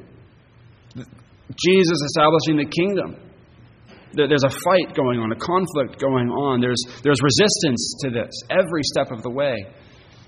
Jesus 1.55 1.99
establishing 2.11 2.59
the 2.59 2.67
kingdom 2.67 3.24
there's 4.17 4.45
a 4.45 4.51
fight 4.51 4.95
going 4.95 5.21
on, 5.21 5.33
a 5.33 5.37
conflict 5.37 6.01
going 6.01 6.29
on. 6.31 6.61
There's, 6.61 6.83
there's 7.03 7.21
resistance 7.23 7.97
to 8.03 8.11
this 8.11 8.33
every 8.51 8.83
step 8.83 9.11
of 9.11 9.23
the 9.23 9.31
way. 9.31 9.55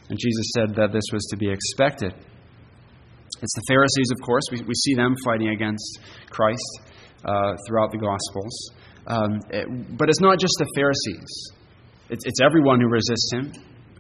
And 0.09 0.19
Jesus 0.19 0.51
said 0.55 0.75
that 0.77 0.93
this 0.93 1.05
was 1.13 1.27
to 1.31 1.37
be 1.37 1.51
expected. 1.51 2.15
It's 3.43 3.55
the 3.55 3.65
Pharisees, 3.69 4.09
of 4.13 4.25
course. 4.25 4.45
We, 4.53 4.63
we 4.63 4.75
see 4.75 4.95
them 4.95 5.15
fighting 5.25 5.49
against 5.49 6.01
Christ 6.31 6.81
uh, 7.25 7.55
throughout 7.67 7.91
the 7.91 7.99
Gospels. 7.99 8.71
Um, 9.07 9.41
it, 9.51 9.97
but 9.97 10.09
it's 10.09 10.21
not 10.21 10.39
just 10.39 10.55
the 10.59 10.67
Pharisees, 10.75 11.53
it's, 12.09 12.25
it's 12.25 12.41
everyone 12.41 12.81
who 12.81 12.89
resists 12.89 13.31
him 13.33 13.53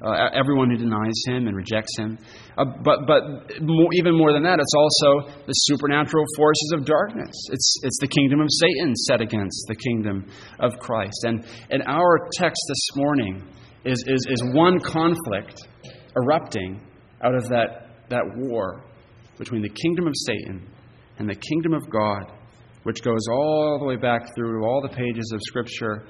uh, 0.02 0.28
everyone 0.34 0.70
who 0.70 0.76
denies 0.76 1.14
him 1.26 1.46
and 1.46 1.56
rejects 1.56 1.96
him. 1.98 2.18
Uh, 2.58 2.64
but 2.84 3.06
but 3.06 3.22
more, 3.62 3.88
even 3.94 4.16
more 4.16 4.32
than 4.32 4.42
that, 4.42 4.58
it's 4.60 4.74
also 4.76 5.44
the 5.46 5.52
supernatural 5.52 6.24
forces 6.36 6.72
of 6.74 6.84
darkness. 6.84 7.34
It's, 7.50 7.80
it's 7.82 7.98
the 8.00 8.08
kingdom 8.08 8.40
of 8.40 8.48
Satan 8.50 8.94
set 8.94 9.20
against 9.20 9.64
the 9.68 9.74
kingdom 9.74 10.26
of 10.60 10.78
Christ. 10.78 11.24
And, 11.24 11.46
and 11.70 11.82
our 11.86 12.28
text 12.34 12.60
this 12.68 12.88
morning 12.96 13.42
is, 13.84 14.04
is, 14.06 14.26
is 14.28 14.42
one 14.52 14.80
conflict 14.80 15.66
erupting 16.16 16.80
out 17.22 17.34
of 17.34 17.48
that, 17.48 17.88
that 18.10 18.24
war 18.36 18.84
between 19.38 19.62
the 19.62 19.70
kingdom 19.70 20.06
of 20.06 20.12
Satan 20.14 20.68
and 21.18 21.28
the 21.28 21.34
kingdom 21.34 21.72
of 21.72 21.88
God, 21.88 22.32
which 22.82 23.02
goes 23.02 23.26
all 23.30 23.78
the 23.78 23.86
way 23.86 23.96
back 23.96 24.34
through 24.34 24.64
all 24.64 24.82
the 24.82 24.94
pages 24.94 25.30
of 25.32 25.40
Scripture 25.42 26.06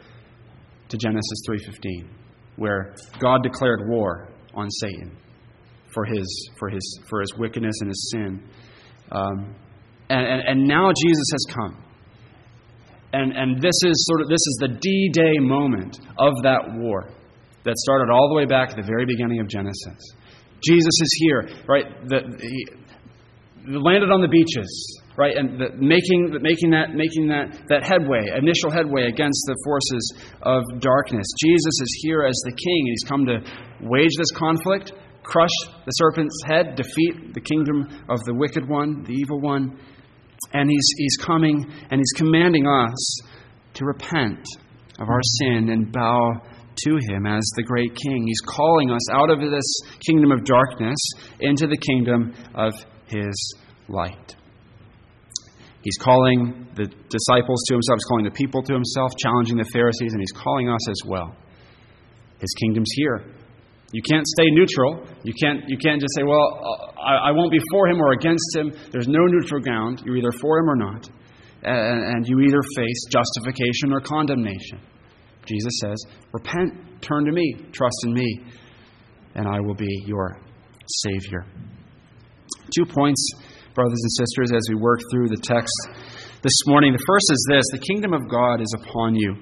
to 0.88 0.96
Genesis 0.96 1.42
3:15 1.48 2.25
where 2.56 2.94
God 3.20 3.42
declared 3.42 3.88
war 3.88 4.28
on 4.54 4.70
Satan 4.70 5.16
for 5.92 6.04
his, 6.04 6.50
for 6.58 6.68
his, 6.68 7.00
for 7.08 7.20
his 7.20 7.32
wickedness 7.38 7.76
and 7.80 7.88
his 7.88 8.10
sin. 8.12 8.42
Um, 9.10 9.54
and, 10.08 10.26
and, 10.26 10.42
and 10.48 10.68
now 10.68 10.90
Jesus 10.90 11.28
has 11.32 11.54
come. 11.54 11.82
And, 13.12 13.32
and 13.32 13.62
this 13.62 13.74
is 13.84 14.06
sort 14.06 14.20
of 14.20 14.28
this 14.28 14.34
is 14.34 14.58
the 14.60 14.68
D-Day 14.68 15.38
moment 15.38 15.98
of 16.18 16.32
that 16.42 16.74
war 16.74 17.08
that 17.64 17.76
started 17.78 18.12
all 18.12 18.28
the 18.28 18.34
way 18.34 18.44
back 18.44 18.70
at 18.70 18.76
the 18.76 18.82
very 18.82 19.06
beginning 19.06 19.40
of 19.40 19.48
Genesis. 19.48 20.14
Jesus 20.62 21.00
is 21.00 21.18
here, 21.20 21.48
right? 21.66 21.84
The, 22.08 22.38
he, 22.40 22.66
landed 23.68 24.10
on 24.10 24.20
the 24.20 24.28
beaches, 24.28 25.02
right? 25.16 25.36
And 25.36 25.58
the, 25.58 25.70
making, 25.76 26.36
making, 26.40 26.70
that, 26.70 26.94
making 26.94 27.28
that, 27.28 27.56
that 27.68 27.82
headway, 27.82 28.28
initial 28.36 28.70
headway 28.70 29.08
against 29.08 29.42
the 29.46 29.56
forces 29.64 30.04
of 30.42 30.62
darkness. 30.80 31.26
Jesus 31.42 31.74
is 31.80 32.00
here 32.02 32.22
as 32.22 32.36
the 32.44 32.52
king. 32.52 32.80
and 32.86 32.92
He's 32.92 33.08
come 33.08 33.26
to 33.26 33.38
wage 33.88 34.12
this 34.16 34.30
conflict, 34.36 34.92
crush 35.22 35.54
the 35.84 35.92
serpent's 35.92 36.38
head, 36.46 36.76
defeat 36.76 37.34
the 37.34 37.40
kingdom 37.40 37.88
of 38.08 38.22
the 38.24 38.34
wicked 38.34 38.68
one, 38.68 39.04
the 39.04 39.14
evil 39.14 39.40
one. 39.40 39.78
And 40.52 40.70
he's, 40.70 40.88
he's 40.98 41.16
coming 41.16 41.64
and 41.90 41.98
he's 41.98 42.12
commanding 42.14 42.66
us 42.66 43.18
to 43.74 43.84
repent 43.84 44.46
of 45.00 45.08
our 45.08 45.20
sin 45.40 45.70
and 45.70 45.90
bow 45.90 46.32
to 46.84 46.98
him 47.08 47.26
as 47.26 47.42
the 47.56 47.62
great 47.62 47.94
king. 47.94 48.26
He's 48.26 48.40
calling 48.40 48.90
us 48.90 49.10
out 49.10 49.30
of 49.30 49.40
this 49.40 49.80
kingdom 50.06 50.30
of 50.30 50.44
darkness 50.44 50.98
into 51.40 51.66
the 51.66 51.76
kingdom 51.76 52.34
of 52.54 52.74
his 53.06 53.54
light. 53.88 54.36
He's 55.86 56.02
calling 56.02 56.66
the 56.74 56.90
disciples 57.14 57.62
to 57.68 57.74
himself, 57.78 57.94
he's 58.02 58.10
calling 58.10 58.24
the 58.24 58.34
people 58.34 58.60
to 58.60 58.74
himself, 58.74 59.12
challenging 59.22 59.56
the 59.56 59.70
Pharisees, 59.70 60.10
and 60.10 60.18
he's 60.18 60.34
calling 60.34 60.68
us 60.68 60.82
as 60.90 60.98
well. 61.06 61.36
His 62.40 62.50
kingdom's 62.58 62.90
here. 62.96 63.22
You 63.92 64.02
can't 64.02 64.26
stay 64.26 64.50
neutral. 64.50 65.06
You 65.22 65.32
can't, 65.40 65.62
you 65.68 65.78
can't 65.78 66.00
just 66.00 66.12
say, 66.16 66.24
well, 66.24 66.42
uh, 66.42 67.00
I, 67.00 67.28
I 67.28 67.30
won't 67.30 67.52
be 67.52 67.60
for 67.70 67.86
him 67.86 68.00
or 68.00 68.14
against 68.18 68.56
him. 68.56 68.74
There's 68.90 69.06
no 69.06 69.26
neutral 69.26 69.62
ground. 69.62 70.02
You're 70.04 70.16
either 70.16 70.32
for 70.32 70.58
him 70.58 70.68
or 70.68 70.74
not. 70.74 71.08
And, 71.62 72.02
and 72.16 72.26
you 72.26 72.40
either 72.40 72.60
face 72.74 73.06
justification 73.08 73.92
or 73.92 74.00
condemnation. 74.00 74.80
Jesus 75.46 75.72
says, 75.84 76.02
Repent, 76.32 77.00
turn 77.00 77.26
to 77.26 77.30
me, 77.30 77.54
trust 77.70 77.94
in 78.02 78.12
me, 78.12 78.40
and 79.36 79.46
I 79.46 79.60
will 79.60 79.76
be 79.76 80.02
your 80.04 80.40
Savior. 81.04 81.46
Two 82.76 82.86
points, 82.86 83.24
brothers 83.76 84.00
and 84.00 84.12
sisters, 84.16 84.56
as 84.56 84.64
we 84.72 84.74
work 84.74 85.00
through 85.12 85.28
the 85.28 85.36
text 85.36 85.76
this 86.40 86.64
morning. 86.66 86.92
The 86.92 87.04
first 87.06 87.28
is 87.30 87.46
this 87.52 87.64
the 87.70 87.84
kingdom 87.84 88.14
of 88.14 88.24
God 88.28 88.64
is 88.64 88.72
upon 88.80 89.14
you. 89.14 89.36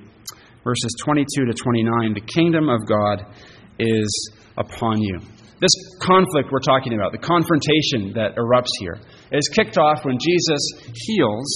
Verses 0.65 0.91
22 1.05 1.47
to 1.47 1.55
29. 1.55 2.15
The 2.15 2.27
kingdom 2.35 2.69
of 2.69 2.83
God 2.89 3.31
is 3.79 4.11
upon 4.59 5.01
you. 5.01 5.21
This 5.61 5.71
conflict 6.03 6.51
we're 6.51 6.59
talking 6.59 6.95
about, 6.95 7.13
the 7.13 7.23
confrontation 7.23 8.13
that 8.19 8.35
erupts 8.35 8.75
here, 8.81 8.99
is 9.31 9.49
kicked 9.55 9.79
off 9.79 10.05
when 10.05 10.19
Jesus 10.19 10.61
heals 11.07 11.47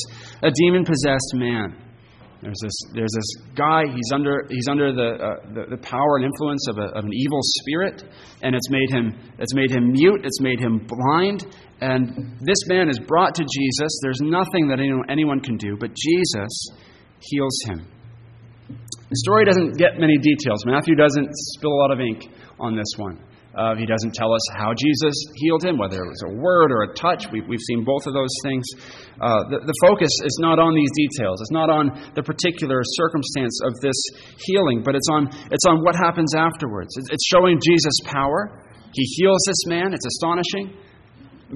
a 0.42 0.50
demon 0.54 0.84
possessed 0.84 1.34
man. 1.34 1.87
There's 2.40 2.58
this, 2.62 2.78
there's 2.94 3.10
this 3.12 3.52
guy, 3.56 3.82
he's 3.92 4.10
under, 4.12 4.46
he's 4.48 4.68
under 4.70 4.92
the, 4.92 5.08
uh, 5.18 5.54
the, 5.54 5.76
the, 5.76 5.82
power 5.82 6.18
and 6.18 6.24
influence 6.24 6.68
of, 6.68 6.78
a, 6.78 6.86
of 6.94 7.04
an 7.04 7.12
evil 7.12 7.40
spirit, 7.42 8.04
and 8.42 8.54
it's 8.54 8.70
made, 8.70 8.90
him, 8.90 9.18
it's 9.40 9.54
made 9.54 9.72
him 9.72 9.90
mute, 9.90 10.20
it's 10.22 10.40
made 10.40 10.60
him 10.60 10.86
blind. 10.86 11.44
And 11.80 12.38
this 12.40 12.58
man 12.68 12.88
is 12.88 13.00
brought 13.00 13.34
to 13.34 13.42
Jesus. 13.42 13.90
There's 14.02 14.20
nothing 14.20 14.68
that 14.68 14.78
anyone, 14.78 15.10
anyone 15.10 15.40
can 15.40 15.56
do, 15.56 15.76
but 15.78 15.90
Jesus 15.94 16.68
heals 17.20 17.58
him. 17.66 17.88
The 18.68 19.16
story 19.24 19.44
doesn't 19.44 19.76
get 19.76 19.98
many 19.98 20.16
details. 20.18 20.64
Matthew 20.64 20.94
doesn't 20.94 21.30
spill 21.32 21.72
a 21.72 21.80
lot 21.80 21.90
of 21.90 22.00
ink 22.00 22.30
on 22.60 22.76
this 22.76 22.92
one. 22.96 23.18
Uh, 23.58 23.74
he 23.74 23.86
doesn't 23.86 24.14
tell 24.14 24.30
us 24.30 24.46
how 24.54 24.70
Jesus 24.70 25.18
healed 25.34 25.66
him, 25.66 25.78
whether 25.78 25.98
it 25.98 26.06
was 26.06 26.22
a 26.30 26.34
word 26.38 26.70
or 26.70 26.86
a 26.86 26.94
touch. 26.94 27.26
We've, 27.32 27.42
we've 27.48 27.66
seen 27.66 27.82
both 27.82 28.06
of 28.06 28.14
those 28.14 28.30
things. 28.46 28.62
Uh, 29.18 29.50
the, 29.50 29.58
the 29.66 29.74
focus 29.82 30.14
is 30.22 30.38
not 30.38 30.62
on 30.62 30.78
these 30.78 30.94
details. 30.94 31.42
It's 31.42 31.50
not 31.50 31.66
on 31.66 31.90
the 32.14 32.22
particular 32.22 32.86
circumstance 33.02 33.58
of 33.66 33.74
this 33.82 33.98
healing, 34.46 34.86
but 34.86 34.94
it's 34.94 35.08
on, 35.10 35.26
it's 35.50 35.66
on 35.66 35.82
what 35.82 35.98
happens 35.98 36.38
afterwards. 36.38 36.94
It's, 37.10 37.26
showing 37.26 37.58
Jesus' 37.58 37.98
power. 38.06 38.62
He 38.94 39.02
heals 39.18 39.42
this 39.46 39.66
man. 39.66 39.92
It's 39.92 40.06
astonishing. 40.06 40.78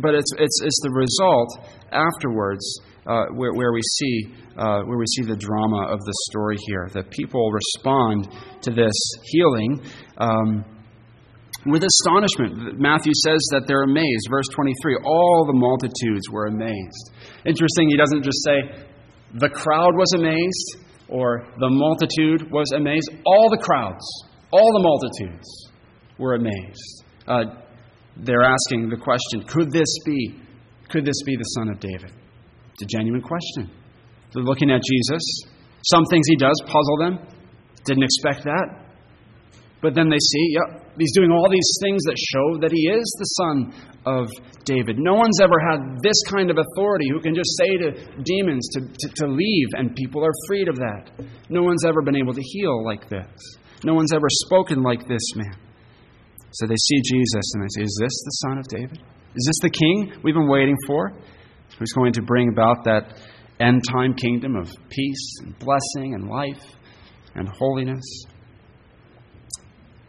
But 0.03 0.19
it's, 0.19 0.33
it's, 0.39 0.59
it's 0.61 0.81
the 0.83 0.91
result 0.91 1.71
afterwards 1.93 2.67
uh, 3.07 3.27
where, 3.39 3.55
where, 3.55 3.73
we 3.73 3.81
see, 3.83 4.35
uh, 4.59 4.83
where 4.83 4.99
we 4.99 5.07
see 5.07 5.23
the 5.23 5.37
drama 5.37 5.87
of 5.87 6.01
the 6.01 6.15
story 6.31 6.57
here. 6.67 6.91
That 6.95 7.11
people 7.11 7.51
respond 7.53 8.27
to 8.63 8.73
this 8.73 8.99
healing. 9.31 9.87
Um, 10.19 10.65
with 11.67 11.85
astonishment. 11.85 12.81
Matthew 12.81 13.13
says 13.25 13.41
that 13.53 13.67
they're 13.67 13.85
amazed. 13.85 14.27
Verse 14.31 14.49
23 14.55 14.99
all 15.05 15.47
the 15.47 15.59
multitudes 15.59 16.29
were 16.31 16.47
amazed. 16.47 17.11
Interesting, 17.47 17.89
he 17.89 17.97
doesn't 17.97 18.23
just 18.23 18.43
say 18.45 18.87
the 19.35 19.49
crowd 19.49 19.95
was 19.95 20.13
amazed 20.15 20.87
or 21.09 21.47
the 21.59 21.71
multitude 21.71 22.51
was 22.51 22.71
amazed. 22.75 23.11
All 23.25 23.49
the 23.51 23.63
crowds, 23.63 24.05
all 24.51 24.73
the 24.73 24.83
multitudes 24.83 25.49
were 26.19 26.35
amazed. 26.35 27.05
Uh, 27.27 27.45
they're 28.17 28.43
asking 28.43 28.89
the 28.91 28.97
question 28.97 29.43
could 29.47 29.71
this 29.73 29.89
be? 30.05 30.41
Could 30.91 31.05
this 31.05 31.23
be 31.25 31.37
the 31.37 31.45
Son 31.57 31.71
of 31.71 31.81
David? 31.81 32.13
It's 32.75 32.83
a 32.83 32.87
genuine 32.87 33.23
question. 33.23 33.71
They're 34.33 34.43
looking 34.43 34.71
at 34.71 34.81
Jesus. 34.83 35.23
Some 35.91 36.05
things 36.11 36.27
he 36.29 36.37
does 36.37 36.61
puzzle 36.67 36.97
them. 36.99 37.19
Didn't 37.85 38.05
expect 38.05 38.45
that. 38.45 38.82
But 39.83 39.95
then 39.95 40.09
they 40.09 40.19
see, 40.19 40.55
yep, 40.55 40.95
he's 40.97 41.13
doing 41.13 41.33
all 41.33 41.51
these 41.51 41.79
things 41.83 42.03
that 42.07 42.15
show 42.15 42.57
that 42.63 42.71
he 42.71 42.87
is 42.87 43.03
the 43.19 43.31
son 43.35 43.75
of 44.07 44.31
David. 44.65 44.97
No 44.99 45.15
one's 45.15 45.41
ever 45.43 45.59
had 45.59 45.99
this 46.03 46.23
kind 46.31 46.51
of 46.51 46.57
authority 46.57 47.09
who 47.11 47.21
can 47.21 47.35
just 47.35 47.51
say 47.59 47.77
to 47.83 47.91
demons 48.23 48.69
to, 48.75 48.81
to, 48.81 49.09
to 49.17 49.27
leave, 49.27 49.67
and 49.75 49.95
people 49.97 50.25
are 50.25 50.33
freed 50.47 50.69
of 50.69 50.77
that. 50.77 51.11
No 51.51 51.65
one's 51.65 51.85
ever 51.85 52.01
been 52.01 52.17
able 52.17 52.33
to 52.33 52.41
heal 52.41 52.85
like 52.85 53.09
this. 53.09 53.27
No 53.85 53.95
one's 53.95 54.13
ever 54.13 54.29
spoken 54.47 54.83
like 54.83 55.09
this 55.09 55.35
man. 55.35 55.59
So 56.53 56.67
they 56.67 56.77
see 56.77 57.01
Jesus 57.03 57.55
and 57.55 57.63
they 57.65 57.69
say, 57.75 57.83
Is 57.83 57.99
this 58.01 58.23
the 58.25 58.31
son 58.47 58.59
of 58.59 58.69
David? 58.69 59.03
Is 59.35 59.47
this 59.47 59.59
the 59.63 59.71
king 59.71 60.21
we've 60.23 60.35
been 60.35 60.49
waiting 60.49 60.77
for? 60.87 61.13
Who's 61.79 61.93
going 61.93 62.13
to 62.13 62.23
bring 62.23 62.51
about 62.51 62.85
that 62.85 63.19
end 63.59 63.83
time 63.91 64.15
kingdom 64.15 64.55
of 64.55 64.71
peace 64.91 65.39
and 65.41 65.59
blessing 65.59 66.15
and 66.15 66.29
life 66.29 66.63
and 67.35 67.49
holiness? 67.49 68.05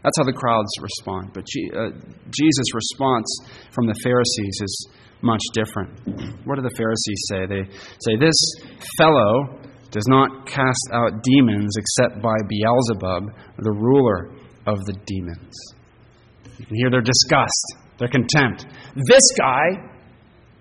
That's 0.04 0.18
how 0.18 0.24
the 0.24 0.36
crowds 0.36 0.68
respond. 0.80 1.32
But 1.32 1.44
uh, 1.72 1.96
Jesus' 2.28 2.74
response 2.74 3.26
from 3.72 3.86
the 3.86 3.96
Pharisees 4.04 4.60
is 4.60 4.88
much 5.22 5.40
different. 5.54 5.98
What 6.44 6.56
do 6.56 6.62
the 6.62 6.74
Pharisees 6.76 7.20
say? 7.32 7.46
They 7.48 7.64
say, 8.04 8.16
This 8.20 8.36
fellow 8.98 9.64
does 9.90 10.04
not 10.06 10.46
cast 10.46 10.90
out 10.92 11.22
demons 11.22 11.74
except 11.78 12.20
by 12.20 12.34
Beelzebub, 12.48 13.32
the 13.58 13.72
ruler 13.72 14.34
of 14.66 14.76
the 14.84 14.94
demons. 15.06 15.54
You 16.58 16.66
can 16.66 16.76
hear 16.76 16.90
their 16.90 17.00
disgust, 17.00 17.64
their 17.98 18.08
contempt. 18.08 18.66
This 18.94 19.24
guy, 19.38 19.88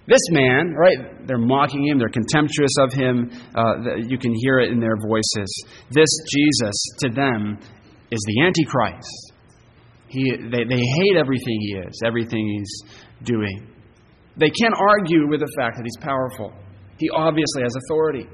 this 0.07 0.21
man, 0.31 0.73
right? 0.73 1.27
They're 1.27 1.37
mocking 1.37 1.85
him, 1.85 1.99
they're 1.99 2.07
contemptuous 2.07 2.75
of 2.79 2.93
him. 2.93 3.31
Uh, 3.53 3.97
you 4.07 4.17
can 4.17 4.33
hear 4.33 4.59
it 4.59 4.71
in 4.71 4.79
their 4.79 4.95
voices. 5.07 5.65
This 5.91 6.09
Jesus, 6.31 6.75
to 6.99 7.09
them, 7.09 7.59
is 8.11 8.21
the 8.27 8.45
Antichrist. 8.45 9.32
He, 10.13 10.29
they, 10.29 10.63
they 10.69 10.77
hate 10.77 11.17
everything 11.17 11.57
he 11.59 11.73
is, 11.73 12.01
everything 12.05 12.45
he's 12.47 12.93
doing. 13.23 13.67
They 14.37 14.51
can't 14.51 14.75
argue 14.77 15.27
with 15.27 15.39
the 15.39 15.51
fact 15.57 15.77
that 15.77 15.83
he's 15.83 15.97
powerful. 15.99 16.53
He 16.99 17.09
obviously 17.09 17.63
has 17.63 17.73
authority. 17.85 18.27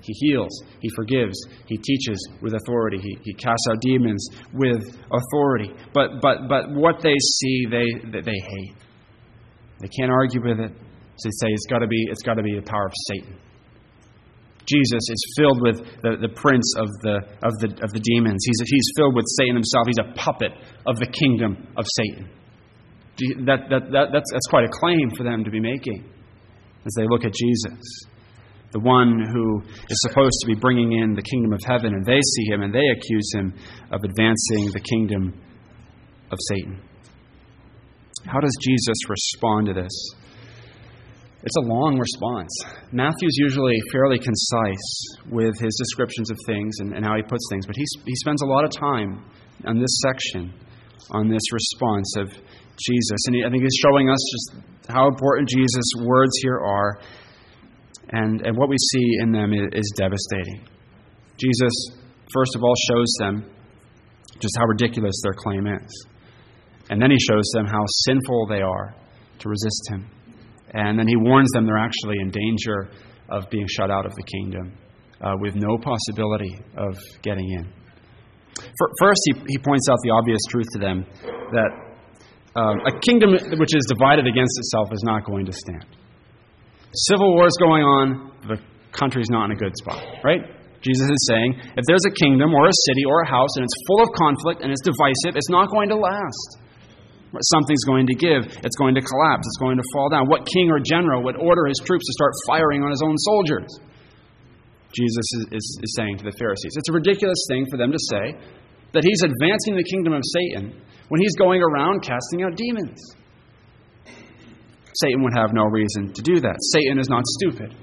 He 0.00 0.12
heals, 0.14 0.50
he 0.80 0.88
forgives, 0.96 1.36
he 1.66 1.76
teaches 1.76 2.18
with 2.40 2.54
authority, 2.54 2.98
he, 2.98 3.16
he 3.22 3.34
casts 3.34 3.64
out 3.70 3.80
demons 3.80 4.26
with 4.52 4.82
authority. 5.12 5.70
But, 5.94 6.20
but, 6.20 6.48
but 6.48 6.72
what 6.72 7.00
they 7.02 7.14
see, 7.38 7.66
they, 7.70 7.86
they 8.10 8.38
hate. 8.38 8.74
They 9.80 9.88
can't 9.96 10.10
argue 10.10 10.42
with 10.42 10.58
it. 10.58 10.72
So 10.72 11.28
they 11.28 11.46
say 11.46 11.52
it's 11.52 11.66
got 11.70 11.78
to 11.78 11.86
be, 11.86 12.04
it's 12.10 12.22
got 12.22 12.34
to 12.34 12.42
be 12.42 12.56
the 12.56 12.62
power 12.62 12.86
of 12.86 12.92
Satan. 13.06 13.38
Jesus 14.66 15.02
is 15.10 15.34
filled 15.36 15.60
with 15.60 15.78
the, 16.02 16.16
the 16.20 16.28
prince 16.28 16.74
of 16.78 16.88
the, 17.02 17.18
of, 17.42 17.52
the, 17.58 17.68
of 17.82 17.90
the 17.92 18.00
demons. 18.00 18.44
He's, 18.46 18.60
he's 18.70 18.90
filled 18.96 19.14
with 19.14 19.26
Satan 19.38 19.56
himself. 19.56 19.86
He's 19.86 19.98
a 19.98 20.14
puppet 20.14 20.52
of 20.86 20.98
the 20.98 21.06
kingdom 21.06 21.66
of 21.76 21.84
Satan. 21.96 22.30
That, 23.44 23.68
that, 23.70 23.90
that, 23.92 24.06
that's, 24.12 24.30
that's 24.32 24.46
quite 24.48 24.64
a 24.64 24.72
claim 24.72 25.10
for 25.10 25.24
them 25.24 25.44
to 25.44 25.50
be 25.50 25.60
making 25.60 26.08
as 26.86 26.94
they 26.96 27.06
look 27.06 27.24
at 27.24 27.32
Jesus, 27.34 27.78
the 28.72 28.80
one 28.80 29.22
who 29.32 29.62
is 29.88 29.98
supposed 30.08 30.38
to 30.40 30.46
be 30.46 30.54
bringing 30.54 30.92
in 30.92 31.14
the 31.14 31.22
kingdom 31.22 31.52
of 31.52 31.60
heaven, 31.64 31.94
and 31.94 32.04
they 32.04 32.20
see 32.20 32.44
him 32.50 32.62
and 32.62 32.74
they 32.74 32.88
accuse 32.88 33.30
him 33.34 33.54
of 33.90 34.00
advancing 34.02 34.70
the 34.72 34.80
kingdom 34.80 35.34
of 36.30 36.38
Satan. 36.48 36.80
How 38.26 38.40
does 38.40 38.56
Jesus 38.62 38.96
respond 39.08 39.66
to 39.66 39.74
this? 39.74 39.92
It's 41.44 41.56
a 41.56 41.66
long 41.66 41.98
response. 41.98 42.50
Matthew's 42.92 43.36
usually 43.36 43.74
fairly 43.90 44.18
concise 44.18 45.18
with 45.28 45.58
his 45.58 45.74
descriptions 45.74 46.30
of 46.30 46.38
things 46.46 46.76
and, 46.78 46.94
and 46.94 47.04
how 47.04 47.16
he 47.16 47.22
puts 47.22 47.44
things, 47.50 47.66
but 47.66 47.74
he, 47.74 47.84
he 48.06 48.14
spends 48.16 48.42
a 48.42 48.46
lot 48.46 48.64
of 48.64 48.70
time 48.70 49.24
on 49.66 49.80
this 49.80 50.00
section, 50.06 50.54
on 51.10 51.28
this 51.28 51.42
response 51.52 52.14
of 52.16 52.28
Jesus. 52.78 53.20
And 53.26 53.34
he, 53.34 53.44
I 53.44 53.50
think 53.50 53.62
he's 53.62 53.80
showing 53.82 54.08
us 54.08 54.22
just 54.30 54.62
how 54.88 55.08
important 55.08 55.48
Jesus' 55.48 55.92
words 56.04 56.32
here 56.42 56.58
are, 56.58 57.00
and, 58.10 58.46
and 58.46 58.56
what 58.56 58.68
we 58.68 58.76
see 58.78 59.18
in 59.20 59.32
them 59.32 59.52
is, 59.52 59.68
is 59.72 59.92
devastating. 59.96 60.64
Jesus, 61.38 61.72
first 62.32 62.54
of 62.54 62.62
all, 62.62 62.74
shows 62.88 63.12
them 63.18 63.50
just 64.38 64.56
how 64.58 64.66
ridiculous 64.66 65.20
their 65.24 65.34
claim 65.34 65.66
is. 65.66 66.06
And 66.90 67.00
then 67.00 67.10
he 67.10 67.18
shows 67.18 67.44
them 67.54 67.66
how 67.66 67.84
sinful 68.06 68.46
they 68.48 68.60
are 68.60 68.94
to 69.40 69.48
resist 69.48 69.88
him. 69.90 70.10
And 70.72 70.98
then 70.98 71.06
he 71.06 71.16
warns 71.16 71.50
them 71.52 71.66
they're 71.66 71.78
actually 71.78 72.16
in 72.20 72.30
danger 72.30 72.90
of 73.28 73.48
being 73.50 73.66
shut 73.68 73.90
out 73.90 74.06
of 74.06 74.12
the 74.14 74.22
kingdom 74.22 74.76
uh, 75.20 75.34
with 75.40 75.54
no 75.54 75.78
possibility 75.78 76.58
of 76.76 76.96
getting 77.22 77.48
in. 77.50 77.72
First, 79.00 79.20
he, 79.24 79.32
he 79.48 79.58
points 79.58 79.88
out 79.90 79.98
the 80.04 80.10
obvious 80.10 80.40
truth 80.50 80.66
to 80.74 80.78
them 80.78 81.06
that 81.52 81.70
um, 82.54 82.80
a 82.84 82.92
kingdom 83.00 83.32
which 83.58 83.74
is 83.74 83.84
divided 83.88 84.26
against 84.26 84.58
itself 84.58 84.92
is 84.92 85.02
not 85.04 85.24
going 85.24 85.46
to 85.46 85.52
stand. 85.52 85.86
Civil 87.08 87.32
war 87.34 87.46
is 87.46 87.56
going 87.58 87.82
on, 87.82 88.32
the 88.48 88.60
country's 88.92 89.30
not 89.30 89.46
in 89.46 89.52
a 89.52 89.56
good 89.56 89.72
spot, 89.80 90.04
right? 90.22 90.44
Jesus 90.82 91.08
is 91.08 91.26
saying 91.30 91.56
if 91.78 91.84
there's 91.86 92.04
a 92.04 92.12
kingdom 92.12 92.52
or 92.52 92.66
a 92.66 92.76
city 92.90 93.04
or 93.08 93.22
a 93.22 93.28
house 93.28 93.56
and 93.56 93.64
it's 93.64 93.78
full 93.86 94.02
of 94.02 94.10
conflict 94.12 94.60
and 94.60 94.70
it's 94.70 94.82
divisive, 94.82 95.38
it's 95.38 95.48
not 95.48 95.70
going 95.70 95.88
to 95.88 95.96
last. 95.96 96.58
Something's 97.40 97.84
going 97.84 98.06
to 98.06 98.14
give. 98.14 98.44
It's 98.60 98.76
going 98.76 98.94
to 98.94 99.00
collapse. 99.00 99.46
It's 99.48 99.60
going 99.60 99.78
to 99.78 99.86
fall 99.92 100.10
down. 100.10 100.28
What 100.28 100.44
king 100.44 100.70
or 100.70 100.78
general 100.78 101.24
would 101.24 101.36
order 101.36 101.64
his 101.66 101.80
troops 101.84 102.04
to 102.04 102.12
start 102.12 102.32
firing 102.46 102.82
on 102.82 102.90
his 102.90 103.00
own 103.00 103.16
soldiers? 103.16 103.72
Jesus 104.92 105.26
is, 105.40 105.46
is, 105.52 105.80
is 105.82 105.94
saying 105.96 106.18
to 106.18 106.24
the 106.24 106.36
Pharisees. 106.38 106.76
It's 106.76 106.90
a 106.90 106.92
ridiculous 106.92 107.40
thing 107.48 107.66
for 107.70 107.78
them 107.78 107.92
to 107.92 107.98
say 107.98 108.36
that 108.92 109.04
he's 109.04 109.22
advancing 109.24 109.76
the 109.76 109.84
kingdom 109.84 110.12
of 110.12 110.20
Satan 110.20 110.76
when 111.08 111.20
he's 111.20 111.34
going 111.36 111.62
around 111.62 112.02
casting 112.02 112.42
out 112.42 112.56
demons. 112.56 113.00
Satan 115.00 115.22
would 115.22 115.32
have 115.34 115.54
no 115.54 115.64
reason 115.64 116.12
to 116.12 116.22
do 116.22 116.40
that. 116.40 116.56
Satan 116.76 116.98
is 116.98 117.08
not 117.08 117.24
stupid. 117.40 117.74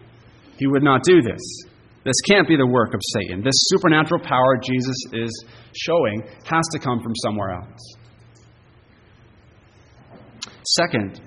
He 0.57 0.67
would 0.67 0.83
not 0.83 1.01
do 1.03 1.21
this. 1.21 1.41
This 2.05 2.21
can't 2.29 2.47
be 2.47 2.55
the 2.55 2.67
work 2.67 2.93
of 2.93 3.01
Satan. 3.17 3.43
This 3.43 3.57
supernatural 3.73 4.21
power 4.21 4.57
Jesus 4.61 4.95
is 5.13 5.45
showing 5.75 6.21
has 6.45 6.65
to 6.71 6.79
come 6.79 7.01
from 7.01 7.15
somewhere 7.15 7.51
else. 7.51 7.95
Second, 10.77 11.21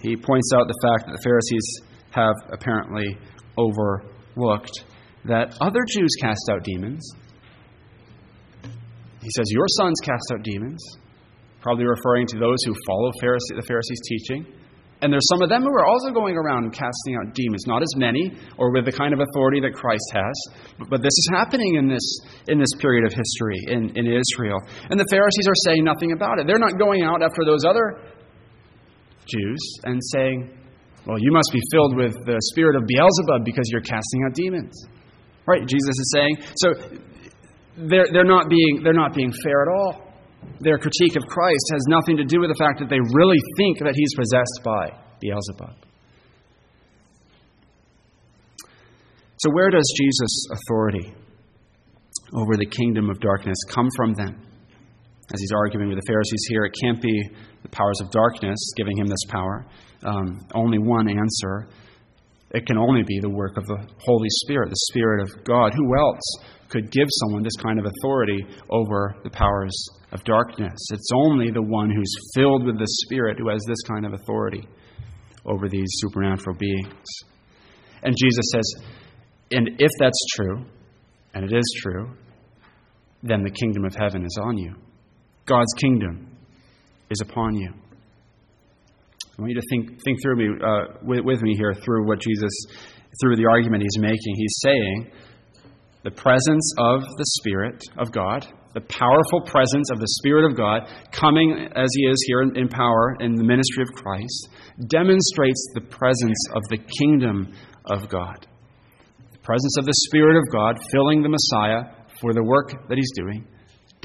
he 0.00 0.16
points 0.16 0.50
out 0.54 0.68
the 0.68 0.78
fact 0.82 1.06
that 1.06 1.16
the 1.16 1.22
Pharisees 1.24 1.80
have 2.10 2.34
apparently 2.52 3.16
overlooked 3.56 4.84
that 5.24 5.56
other 5.60 5.80
Jews 5.88 6.10
cast 6.20 6.42
out 6.50 6.62
demons. 6.62 7.10
He 9.22 9.30
says, 9.34 9.46
Your 9.50 9.64
sons 9.78 9.96
cast 10.04 10.24
out 10.32 10.42
demons, 10.42 10.82
probably 11.60 11.86
referring 11.86 12.26
to 12.28 12.38
those 12.38 12.58
who 12.66 12.74
follow 12.86 13.10
Pharisee, 13.22 13.56
the 13.56 13.64
Pharisees' 13.66 14.00
teaching. 14.08 14.46
And 15.02 15.12
there's 15.12 15.28
some 15.28 15.42
of 15.42 15.50
them 15.50 15.62
who 15.62 15.68
are 15.68 15.84
also 15.84 16.10
going 16.10 16.36
around 16.36 16.72
casting 16.72 17.16
out 17.16 17.34
demons, 17.34 17.66
not 17.66 17.82
as 17.82 17.92
many 17.96 18.32
or 18.56 18.72
with 18.72 18.86
the 18.86 18.92
kind 18.92 19.12
of 19.12 19.20
authority 19.20 19.60
that 19.60 19.74
Christ 19.74 20.08
has, 20.14 20.36
but 20.88 21.02
this 21.02 21.12
is 21.12 21.28
happening 21.32 21.74
in 21.74 21.86
this, 21.86 22.04
in 22.48 22.58
this 22.58 22.72
period 22.80 23.04
of 23.04 23.12
history 23.12 23.60
in, 23.68 23.92
in 23.92 24.06
Israel. 24.06 24.56
And 24.88 24.98
the 24.98 25.04
Pharisees 25.10 25.48
are 25.48 25.60
saying 25.66 25.84
nothing 25.84 26.12
about 26.12 26.38
it. 26.38 26.46
They're 26.46 26.58
not 26.58 26.78
going 26.78 27.02
out 27.02 27.20
after 27.22 27.44
those 27.44 27.64
other 27.68 28.00
Jews 29.26 29.60
and 29.84 30.00
saying, 30.12 30.50
Well, 31.06 31.18
you 31.18 31.32
must 31.32 31.50
be 31.52 31.60
filled 31.72 31.96
with 31.96 32.14
the 32.24 32.38
spirit 32.52 32.76
of 32.76 32.86
Beelzebub 32.86 33.44
because 33.44 33.68
you're 33.70 33.82
casting 33.84 34.24
out 34.26 34.34
demons. 34.34 34.74
Right? 35.46 35.60
Jesus 35.66 35.94
is 35.98 36.10
saying. 36.14 36.36
So 36.56 36.68
they're, 37.76 38.08
they're, 38.12 38.24
not 38.24 38.48
being, 38.48 38.80
they're 38.82 38.96
not 38.96 39.14
being 39.14 39.32
fair 39.32 39.62
at 39.62 39.68
all. 39.68 40.02
Their 40.60 40.78
critique 40.78 41.16
of 41.16 41.26
Christ 41.28 41.66
has 41.72 41.82
nothing 41.88 42.16
to 42.16 42.24
do 42.24 42.40
with 42.40 42.50
the 42.50 42.58
fact 42.58 42.78
that 42.80 42.88
they 42.88 43.00
really 43.14 43.38
think 43.56 43.78
that 43.78 43.94
he's 43.94 44.14
possessed 44.14 44.60
by 44.64 44.90
Beelzebub. 45.20 45.76
So, 49.38 49.50
where 49.52 49.70
does 49.70 49.92
Jesus' 49.96 50.48
authority 50.50 51.14
over 52.32 52.56
the 52.56 52.66
kingdom 52.66 53.10
of 53.10 53.20
darkness 53.20 53.56
come 53.68 53.88
from 53.96 54.14
then? 54.14 54.45
As 55.32 55.40
he's 55.40 55.52
arguing 55.52 55.88
with 55.88 55.98
the 55.98 56.06
Pharisees 56.06 56.46
here, 56.48 56.64
it 56.64 56.74
can't 56.80 57.02
be 57.02 57.30
the 57.62 57.68
powers 57.68 58.00
of 58.00 58.10
darkness 58.10 58.58
giving 58.76 58.96
him 58.96 59.06
this 59.06 59.24
power. 59.28 59.66
Um, 60.04 60.38
only 60.54 60.78
one 60.78 61.08
answer. 61.08 61.68
It 62.52 62.64
can 62.64 62.78
only 62.78 63.02
be 63.02 63.18
the 63.20 63.30
work 63.30 63.56
of 63.56 63.66
the 63.66 63.88
Holy 63.98 64.28
Spirit, 64.44 64.70
the 64.70 64.86
Spirit 64.92 65.22
of 65.22 65.44
God. 65.44 65.74
Who 65.74 65.98
else 65.98 66.22
could 66.68 66.90
give 66.92 67.08
someone 67.10 67.42
this 67.42 67.56
kind 67.56 67.78
of 67.78 67.86
authority 67.86 68.46
over 68.70 69.16
the 69.24 69.30
powers 69.30 69.76
of 70.12 70.22
darkness? 70.24 70.78
It's 70.92 71.10
only 71.12 71.50
the 71.50 71.62
one 71.62 71.90
who's 71.90 72.14
filled 72.34 72.64
with 72.64 72.78
the 72.78 72.88
Spirit 73.04 73.38
who 73.38 73.48
has 73.48 73.62
this 73.66 73.82
kind 73.88 74.06
of 74.06 74.12
authority 74.12 74.66
over 75.44 75.68
these 75.68 75.88
supernatural 75.94 76.56
beings. 76.56 77.06
And 78.02 78.14
Jesus 78.16 78.44
says, 78.52 78.74
and 79.50 79.70
if 79.78 79.90
that's 79.98 80.26
true, 80.36 80.64
and 81.34 81.44
it 81.44 81.56
is 81.56 81.80
true, 81.82 82.10
then 83.22 83.42
the 83.42 83.50
kingdom 83.50 83.84
of 83.84 83.94
heaven 83.94 84.24
is 84.24 84.38
on 84.42 84.56
you. 84.56 84.74
God's 85.46 85.72
kingdom 85.80 86.36
is 87.08 87.20
upon 87.20 87.54
you. 87.54 87.72
I 89.38 89.42
want 89.42 89.52
you 89.52 89.60
to 89.60 89.66
think, 89.70 90.02
think 90.02 90.18
through 90.22 90.36
me, 90.36 90.48
uh, 90.64 90.98
with, 91.02 91.20
with 91.20 91.42
me 91.42 91.54
here 91.56 91.72
through 91.72 92.06
what 92.06 92.20
Jesus, 92.20 92.50
through 93.20 93.36
the 93.36 93.46
argument 93.48 93.82
he's 93.82 94.00
making. 94.00 94.34
He's 94.34 94.56
saying 94.62 95.10
the 96.02 96.10
presence 96.10 96.74
of 96.78 97.02
the 97.02 97.24
Spirit 97.40 97.82
of 97.96 98.10
God, 98.12 98.46
the 98.74 98.80
powerful 98.80 99.42
presence 99.42 99.90
of 99.90 100.00
the 100.00 100.08
Spirit 100.20 100.50
of 100.50 100.56
God 100.56 100.88
coming 101.12 101.68
as 101.76 101.88
he 101.94 102.06
is 102.06 102.24
here 102.26 102.42
in, 102.42 102.56
in 102.56 102.68
power 102.68 103.16
in 103.20 103.34
the 103.34 103.44
ministry 103.44 103.82
of 103.82 103.92
Christ, 103.94 104.48
demonstrates 104.88 105.68
the 105.74 105.82
presence 105.82 106.38
of 106.54 106.62
the 106.70 106.78
kingdom 106.98 107.52
of 107.84 108.08
God. 108.08 108.46
The 109.32 109.38
presence 109.38 109.76
of 109.78 109.84
the 109.84 109.94
Spirit 110.08 110.38
of 110.38 110.44
God 110.50 110.76
filling 110.90 111.22
the 111.22 111.28
Messiah 111.28 111.92
for 112.20 112.32
the 112.32 112.42
work 112.42 112.88
that 112.88 112.96
he's 112.96 113.12
doing 113.14 113.46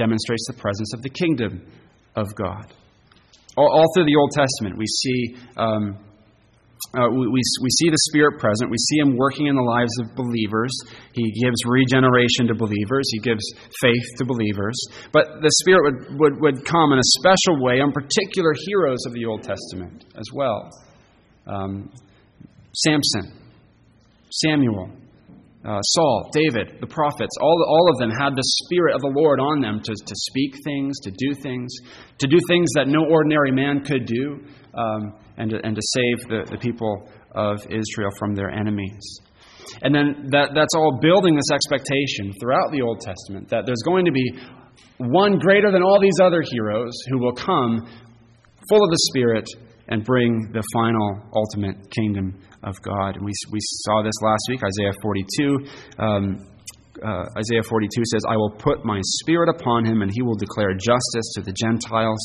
demonstrates 0.02 0.46
the 0.48 0.58
presence 0.58 0.94
of 0.94 1.02
the 1.04 1.10
kingdom 1.10 1.62
of 2.16 2.34
God. 2.34 2.74
All, 3.56 3.70
all 3.70 3.86
through 3.94 4.06
the 4.06 4.18
Old 4.18 4.32
Testament, 4.34 4.78
we 4.78 4.88
see. 4.88 5.36
Um, 5.58 5.98
uh, 6.94 7.08
we, 7.08 7.28
we, 7.28 7.42
we 7.62 7.70
see 7.70 7.90
the 7.90 8.04
Spirit 8.10 8.40
present. 8.40 8.72
We 8.72 8.78
see 8.78 8.98
Him 8.98 9.16
working 9.16 9.48
in 9.48 9.56
the 9.56 9.62
lives 9.62 9.94
of 10.02 10.16
believers. 10.16 10.74
He 11.14 11.24
gives 11.40 11.62
regeneration 11.64 12.48
to 12.48 12.56
believers. 12.56 13.06
He 13.12 13.20
gives 13.20 13.44
faith 13.80 14.04
to 14.18 14.26
believers. 14.26 14.76
But 15.14 15.40
the 15.42 15.52
Spirit 15.62 15.84
would, 15.86 16.20
would, 16.20 16.42
would 16.42 16.66
come 16.66 16.92
in 16.92 16.98
a 16.98 17.10
special 17.22 17.64
way 17.64 17.80
on 17.80 17.94
particular 17.94 18.52
heroes 18.66 19.06
of 19.06 19.14
the 19.14 19.24
Old 19.26 19.44
Testament 19.44 20.06
as 20.18 20.26
well. 20.34 20.70
Um, 21.48 21.92
Samson, 22.74 23.40
Samuel, 24.32 24.92
uh, 25.64 25.80
Saul, 25.82 26.30
David, 26.34 26.82
the 26.82 26.88
prophets, 26.88 27.36
all, 27.40 27.66
all 27.68 27.90
of 27.92 28.00
them 28.00 28.10
had 28.10 28.36
the 28.36 28.44
Spirit 28.64 28.96
of 28.96 29.02
the 29.02 29.14
Lord 29.16 29.40
on 29.40 29.62
them 29.62 29.80
to, 29.84 29.94
to 29.94 30.16
speak 30.16 30.56
things, 30.64 31.00
to 31.02 31.12
do 31.12 31.34
things, 31.42 31.70
to 32.18 32.28
do 32.28 32.38
things 32.48 32.70
that 32.76 32.88
no 32.88 33.06
ordinary 33.06 33.52
man 33.52 33.84
could 33.84 34.06
do, 34.06 34.42
um, 34.74 35.14
and, 35.38 35.52
to, 35.52 35.60
and 35.64 35.76
to 35.76 35.82
save 35.94 36.30
the, 36.30 36.50
the 36.50 36.58
people 36.58 37.08
of 37.36 37.60
Israel 37.70 38.10
from 38.18 38.34
their 38.34 38.50
enemies. 38.50 39.20
And 39.84 39.94
then 39.94 40.30
that, 40.32 40.52
that's 40.56 40.74
all 40.76 41.00
building 41.02 41.36
this 41.36 41.52
expectation 41.54 42.34
throughout 42.42 42.72
the 42.72 42.82
Old 42.82 43.00
Testament 43.00 43.50
that 43.50 43.66
there's 43.66 43.84
going 43.86 44.06
to 44.06 44.12
be 44.12 44.34
one 44.98 45.38
greater 45.38 45.72
than 45.72 45.84
all 45.84 46.00
these 46.02 46.20
other 46.22 46.44
heroes 46.52 46.94
who 47.10 47.20
will 47.20 47.34
come 47.34 47.88
full 48.68 48.84
of 48.84 48.90
the 48.90 49.00
Spirit 49.14 49.46
and 49.90 50.04
bring 50.04 50.52
the 50.54 50.64
final, 50.74 51.22
ultimate 51.36 51.90
kingdom 51.92 52.40
of 52.64 52.82
God. 52.82 53.16
And 53.18 53.26
we, 53.26 53.32
we 53.52 53.60
saw 53.62 54.04
this 54.04 54.16
last 54.22 54.44
week, 54.50 54.62
Isaiah 54.64 54.94
42. 55.02 55.58
Um, 56.00 56.48
uh, 57.02 57.26
Isaiah 57.40 57.64
42 57.64 57.90
says, 58.12 58.22
I 58.28 58.36
will 58.36 58.52
put 58.52 58.86
my 58.86 59.00
spirit 59.24 59.50
upon 59.50 59.86
him, 59.86 60.02
and 60.02 60.12
he 60.14 60.22
will 60.22 60.36
declare 60.36 60.74
justice 60.74 61.34
to 61.36 61.42
the 61.42 61.54
Gentiles. 61.54 62.20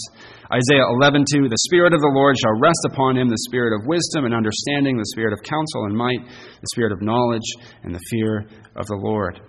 Isaiah 0.53 0.85
11:2, 0.85 1.49
the 1.49 1.65
spirit 1.65 1.95
of 1.95 2.01
the 2.01 2.13
Lord 2.13 2.37
shall 2.37 2.61
rest 2.61 2.83
upon 2.93 3.17
him, 3.17 3.29
the 3.29 3.47
spirit 3.49 3.73
of 3.73 3.87
wisdom 3.87 4.27
and 4.27 4.35
understanding, 4.35 4.99
the 4.99 5.13
spirit 5.15 5.33
of 5.33 5.43
counsel 5.43 5.87
and 5.87 5.97
might, 5.97 6.21
the 6.21 6.73
spirit 6.75 6.93
of 6.93 7.01
knowledge 7.01 7.47
and 7.85 7.95
the 7.95 8.03
fear 8.11 8.47
of 8.77 8.87
the 8.87 9.01
Lord. 9.01 9.41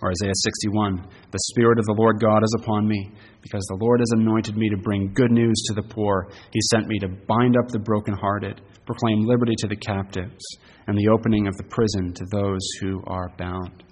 Or 0.00 0.10
Isaiah 0.10 0.34
61, 0.34 1.04
the 1.30 1.38
spirit 1.52 1.78
of 1.78 1.86
the 1.86 1.96
Lord 1.98 2.20
God 2.20 2.42
is 2.42 2.54
upon 2.62 2.86
me, 2.86 3.10
because 3.50 3.64
the 3.66 3.78
Lord 3.80 4.00
has 4.00 4.10
anointed 4.12 4.56
me 4.56 4.68
to 4.70 4.76
bring 4.76 5.12
good 5.14 5.30
news 5.30 5.56
to 5.68 5.74
the 5.74 5.82
poor. 5.82 6.28
He 6.52 6.60
sent 6.70 6.86
me 6.86 6.98
to 7.00 7.08
bind 7.08 7.56
up 7.56 7.68
the 7.68 7.78
brokenhearted 7.78 8.60
proclaim 8.88 9.26
liberty 9.26 9.52
to 9.58 9.68
the 9.68 9.76
captives, 9.76 10.42
and 10.86 10.96
the 10.96 11.08
opening 11.12 11.46
of 11.46 11.54
the 11.58 11.64
prison 11.64 12.10
to 12.14 12.24
those 12.32 12.66
who 12.80 13.02
are 13.06 13.30
bound. 13.36 13.84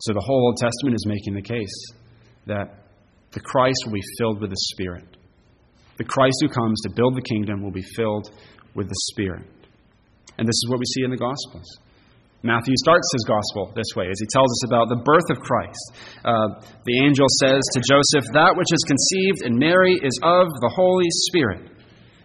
So 0.00 0.12
the 0.12 0.20
whole 0.20 0.48
Old 0.48 0.58
Testament 0.58 0.94
is 0.94 1.06
making 1.06 1.34
the 1.34 1.42
case 1.42 1.92
that 2.46 2.84
the 3.32 3.40
Christ 3.40 3.78
will 3.86 3.94
be 3.94 4.02
filled 4.18 4.42
with 4.42 4.50
the 4.50 4.60
Spirit. 4.74 5.16
The 5.96 6.04
Christ 6.04 6.36
who 6.42 6.50
comes 6.50 6.78
to 6.82 6.90
build 6.94 7.16
the 7.16 7.22
kingdom 7.22 7.62
will 7.62 7.72
be 7.72 7.84
filled 7.96 8.30
with 8.74 8.88
the 8.88 9.00
Spirit. 9.10 9.48
And 10.36 10.46
this 10.46 10.54
is 10.54 10.66
what 10.68 10.78
we 10.78 10.84
see 10.84 11.04
in 11.04 11.10
the 11.10 11.16
Gospels. 11.16 11.78
Matthew 12.42 12.74
starts 12.78 13.10
his 13.12 13.26
gospel 13.26 13.72
this 13.74 13.90
way 13.96 14.06
as 14.06 14.18
he 14.20 14.26
tells 14.30 14.46
us 14.46 14.70
about 14.70 14.86
the 14.88 15.02
birth 15.02 15.26
of 15.30 15.42
Christ. 15.42 15.82
Uh, 16.22 16.62
the 16.86 17.02
angel 17.02 17.26
says 17.42 17.58
to 17.74 17.80
Joseph, 17.82 18.30
That 18.32 18.54
which 18.54 18.70
is 18.70 18.82
conceived 18.86 19.42
in 19.42 19.58
Mary 19.58 19.98
is 19.98 20.14
of 20.22 20.46
the 20.62 20.70
Holy 20.70 21.10
Spirit. 21.26 21.78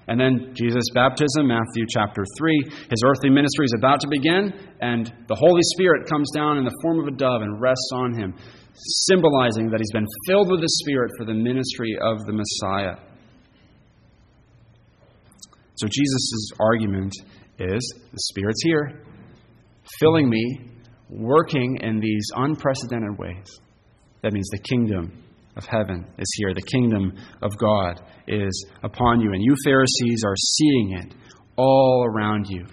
And 0.07 0.19
then 0.19 0.53
Jesus' 0.53 0.91
baptism, 0.93 1.47
Matthew 1.47 1.85
chapter 1.89 2.23
3. 2.37 2.61
His 2.91 3.01
earthly 3.05 3.29
ministry 3.29 3.65
is 3.65 3.73
about 3.77 4.01
to 4.01 4.07
begin, 4.07 4.53
and 4.81 5.07
the 5.27 5.35
Holy 5.35 5.61
Spirit 5.73 6.07
comes 6.09 6.29
down 6.35 6.57
in 6.57 6.65
the 6.65 6.75
form 6.83 6.99
of 6.99 7.07
a 7.07 7.15
dove 7.15 7.41
and 7.41 7.61
rests 7.61 7.89
on 7.93 8.13
him, 8.13 8.35
symbolizing 9.09 9.71
that 9.71 9.79
he's 9.79 9.93
been 9.93 10.07
filled 10.27 10.51
with 10.51 10.61
the 10.61 10.69
Spirit 10.83 11.11
for 11.17 11.25
the 11.25 11.33
ministry 11.33 11.97
of 12.01 12.19
the 12.25 12.33
Messiah. 12.33 13.01
So 15.75 15.87
Jesus' 15.87 16.51
argument 16.59 17.13
is 17.57 17.81
the 18.11 18.19
Spirit's 18.29 18.61
here, 18.63 19.01
filling 19.99 20.29
me, 20.29 20.59
working 21.09 21.77
in 21.81 21.99
these 21.99 22.25
unprecedented 22.35 23.17
ways. 23.17 23.47
That 24.21 24.33
means 24.33 24.47
the 24.51 24.59
kingdom 24.59 25.23
of 25.55 25.65
heaven 25.65 26.05
is 26.17 26.27
here. 26.37 26.53
The 26.53 26.61
kingdom 26.61 27.13
of 27.41 27.57
God 27.57 28.01
is 28.27 28.65
upon 28.83 29.21
you. 29.21 29.31
And 29.33 29.41
you 29.43 29.55
Pharisees 29.63 30.23
are 30.25 30.35
seeing 30.35 30.97
it 30.97 31.13
all 31.57 32.05
around 32.07 32.47
you. 32.49 32.65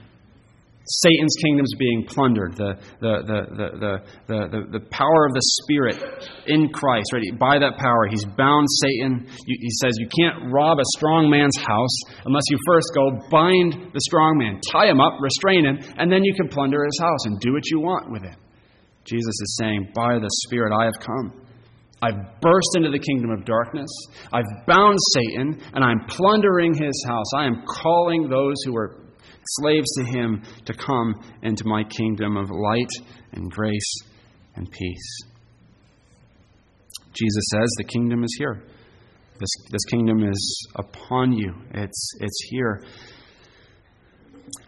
Satan's 0.85 1.37
kingdom 1.45 1.65
is 1.65 1.77
being 1.79 2.05
plundered. 2.09 2.57
The, 2.57 2.75
the, 3.01 3.15
the, 3.23 3.41
the, 3.53 4.01
the, 4.27 4.61
the, 4.79 4.85
power 4.91 5.27
of 5.27 5.33
the 5.35 5.45
Spirit 5.63 6.01
in 6.47 6.73
Christ, 6.73 7.13
right? 7.13 7.23
By 7.39 7.59
that 7.59 7.77
power, 7.77 8.09
he's 8.09 8.25
bound 8.25 8.67
Satan. 8.83 9.29
He 9.47 9.71
says 9.83 9.95
you 9.99 10.09
can't 10.09 10.51
rob 10.51 10.79
a 10.79 10.89
strong 10.97 11.31
man's 11.31 11.57
house 11.59 11.97
unless 12.25 12.45
you 12.51 12.59
first 12.67 12.89
go 12.95 13.11
bind 13.31 13.93
the 13.93 14.01
strong 14.01 14.39
man, 14.39 14.61
tie 14.73 14.89
him 14.89 15.01
up, 15.01 15.21
restrain 15.21 15.67
him, 15.67 15.79
and 15.99 16.11
then 16.11 16.25
you 16.25 16.35
can 16.35 16.49
plunder 16.49 16.83
his 16.85 16.99
house 16.99 17.27
and 17.27 17.39
do 17.41 17.53
what 17.53 17.71
you 17.71 17.81
want 17.81 18.11
with 18.11 18.25
it. 18.25 18.37
Jesus 19.05 19.37
is 19.37 19.57
saying, 19.61 19.93
By 19.95 20.19
the 20.19 20.31
Spirit 20.49 20.73
I 20.73 20.85
have 20.85 20.99
come. 21.01 21.47
I've 22.03 22.41
burst 22.41 22.77
into 22.77 22.91
the 22.91 22.99
kingdom 22.99 23.31
of 23.31 23.45
darkness. 23.45 23.91
I've 24.33 24.67
bound 24.67 24.99
Satan, 25.13 25.61
and 25.75 25.85
I'm 25.85 26.07
plundering 26.09 26.73
his 26.73 27.05
house. 27.07 27.27
I 27.37 27.45
am 27.45 27.63
calling 27.69 28.29
those 28.29 28.57
who 28.65 28.75
are 28.77 29.10
slaves 29.59 29.91
to 29.99 30.05
him 30.05 30.43
to 30.65 30.75
come 30.75 31.23
into 31.43 31.65
my 31.67 31.85
kingdom 31.85 32.37
of 32.37 32.51
light 32.51 32.91
and 33.33 33.51
grace 33.51 33.95
and 34.57 34.71
peace. 34.71 35.21
Jesus 37.13 37.45
says 37.53 37.69
the 37.79 37.85
kingdom 37.85 38.23
is 38.23 38.35
here. 38.39 38.63
This, 39.39 39.51
this 39.71 39.85
kingdom 39.91 40.23
is 40.23 40.69
upon 40.77 41.33
you. 41.33 41.55
It's, 41.73 42.11
it's 42.21 42.49
here. 42.51 42.85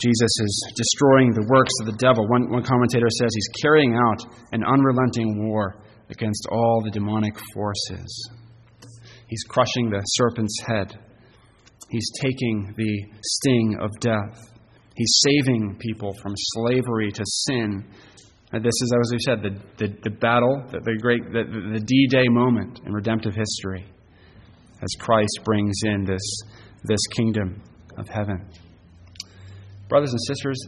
Jesus 0.01 0.41
is 0.41 0.73
destroying 0.77 1.33
the 1.33 1.47
works 1.49 1.73
of 1.81 1.87
the 1.87 1.99
devil. 1.99 2.27
One, 2.29 2.51
one 2.51 2.65
commentator 2.65 3.07
says 3.21 3.31
he's 3.35 3.63
carrying 3.63 3.95
out 3.95 4.25
an 4.53 4.65
unrelenting 4.65 5.49
war 5.49 5.77
against 6.11 6.47
all 6.51 6.83
the 6.85 6.91
demonic 6.91 7.35
forces. 7.55 8.31
He's 9.29 9.45
crushing 9.45 9.91
the 9.91 10.01
serpent's 10.03 10.59
head. 10.67 10.99
He's 11.91 12.11
taking 12.21 12.75
the 12.77 13.05
sting 13.23 13.79
of 13.81 13.91
death. 14.01 14.52
He's 14.95 15.23
saving 15.27 15.77
people 15.79 16.13
from 16.23 16.33
slavery 16.37 17.11
to 17.13 17.23
sin. 17.25 17.85
And 18.53 18.63
this 18.63 18.75
is, 18.83 18.93
as 19.01 19.13
we 19.13 19.19
said, 19.25 19.43
the, 19.43 19.87
the, 19.87 19.95
the 20.03 20.11
battle, 20.11 20.63
the, 20.71 20.81
the 20.81 20.99
great, 21.01 21.25
the, 21.33 21.45
the 21.73 21.81
D 21.81 22.07
Day 22.09 22.29
moment 22.29 22.81
in 22.85 22.93
redemptive 22.93 23.35
history 23.35 23.87
as 24.83 24.89
Christ 24.99 25.41
brings 25.45 25.75
in 25.85 26.05
this, 26.05 26.23
this 26.85 27.01
kingdom 27.17 27.63
of 27.97 28.09
heaven. 28.09 28.49
Brothers 29.89 30.11
and 30.11 30.21
sisters, 30.27 30.59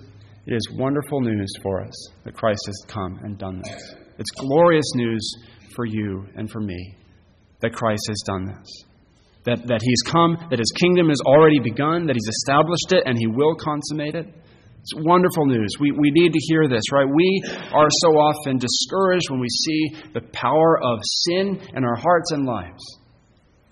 it 0.46 0.54
is 0.54 0.68
wonderful 0.72 1.20
news 1.20 1.52
for 1.62 1.82
us 1.82 2.08
that 2.24 2.34
Christ 2.34 2.60
has 2.66 2.84
come 2.88 3.18
and 3.22 3.38
done 3.38 3.62
this. 3.64 3.94
It's 4.18 4.30
glorious 4.30 4.86
news 4.94 5.36
for 5.74 5.84
you 5.84 6.26
and 6.36 6.50
for 6.50 6.60
me 6.60 6.96
that 7.60 7.72
Christ 7.72 8.02
has 8.08 8.22
done 8.26 8.46
this. 8.46 8.84
That, 9.44 9.66
that 9.68 9.80
He's 9.82 10.02
come, 10.10 10.38
that 10.48 10.58
His 10.58 10.72
kingdom 10.80 11.08
has 11.08 11.20
already 11.26 11.60
begun, 11.60 12.06
that 12.06 12.16
He's 12.16 12.28
established 12.40 12.92
it, 12.92 13.02
and 13.04 13.18
He 13.18 13.26
will 13.26 13.54
consummate 13.54 14.14
it. 14.14 14.26
It's 14.26 14.94
wonderful 14.96 15.46
news. 15.46 15.68
We, 15.80 15.92
we 15.92 16.10
need 16.10 16.32
to 16.32 16.38
hear 16.48 16.68
this, 16.68 16.82
right? 16.92 17.06
We 17.06 17.42
are 17.72 17.88
so 17.90 18.08
often 18.16 18.58
discouraged 18.58 19.30
when 19.30 19.40
we 19.40 19.48
see 19.48 19.96
the 20.12 20.20
power 20.32 20.78
of 20.82 20.98
sin 21.02 21.60
in 21.74 21.84
our 21.84 21.96
hearts 21.96 22.32
and 22.32 22.44
lives, 22.44 22.82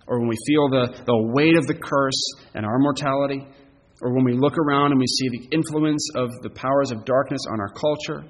or 0.06 0.20
when 0.20 0.28
we 0.28 0.36
feel 0.46 0.68
the, 0.68 1.02
the 1.04 1.32
weight 1.34 1.56
of 1.56 1.66
the 1.66 1.74
curse 1.74 2.22
and 2.54 2.64
our 2.64 2.78
mortality, 2.78 3.46
or 4.00 4.14
when 4.14 4.24
we 4.24 4.32
look 4.32 4.54
around 4.58 4.92
and 4.92 4.98
we 4.98 5.06
see 5.06 5.28
the 5.28 5.48
influence 5.52 6.08
of 6.16 6.28
the 6.42 6.50
powers 6.50 6.90
of 6.90 7.04
darkness 7.04 7.42
on 7.50 7.60
our 7.60 7.72
culture 7.72 8.24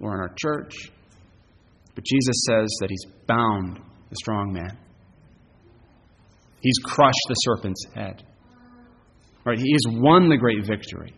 or 0.00 0.12
on 0.12 0.20
our 0.20 0.34
church. 0.36 0.74
But 1.94 2.04
Jesus 2.04 2.44
says 2.46 2.68
that 2.80 2.90
he's 2.90 3.06
bound 3.26 3.80
the 4.10 4.16
strong 4.16 4.52
man. 4.52 4.78
He's 6.60 6.78
crushed 6.84 7.26
the 7.28 7.34
serpent's 7.34 7.84
head. 7.94 8.22
Right? 9.44 9.58
He 9.58 9.72
has 9.72 10.00
won 10.00 10.28
the 10.28 10.36
great 10.36 10.64
victory. 10.66 11.14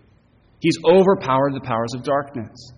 He's 0.61 0.77
overpowered 0.85 1.55
the 1.55 1.65
powers 1.65 1.95
of 1.95 2.03
darkness. 2.03 2.73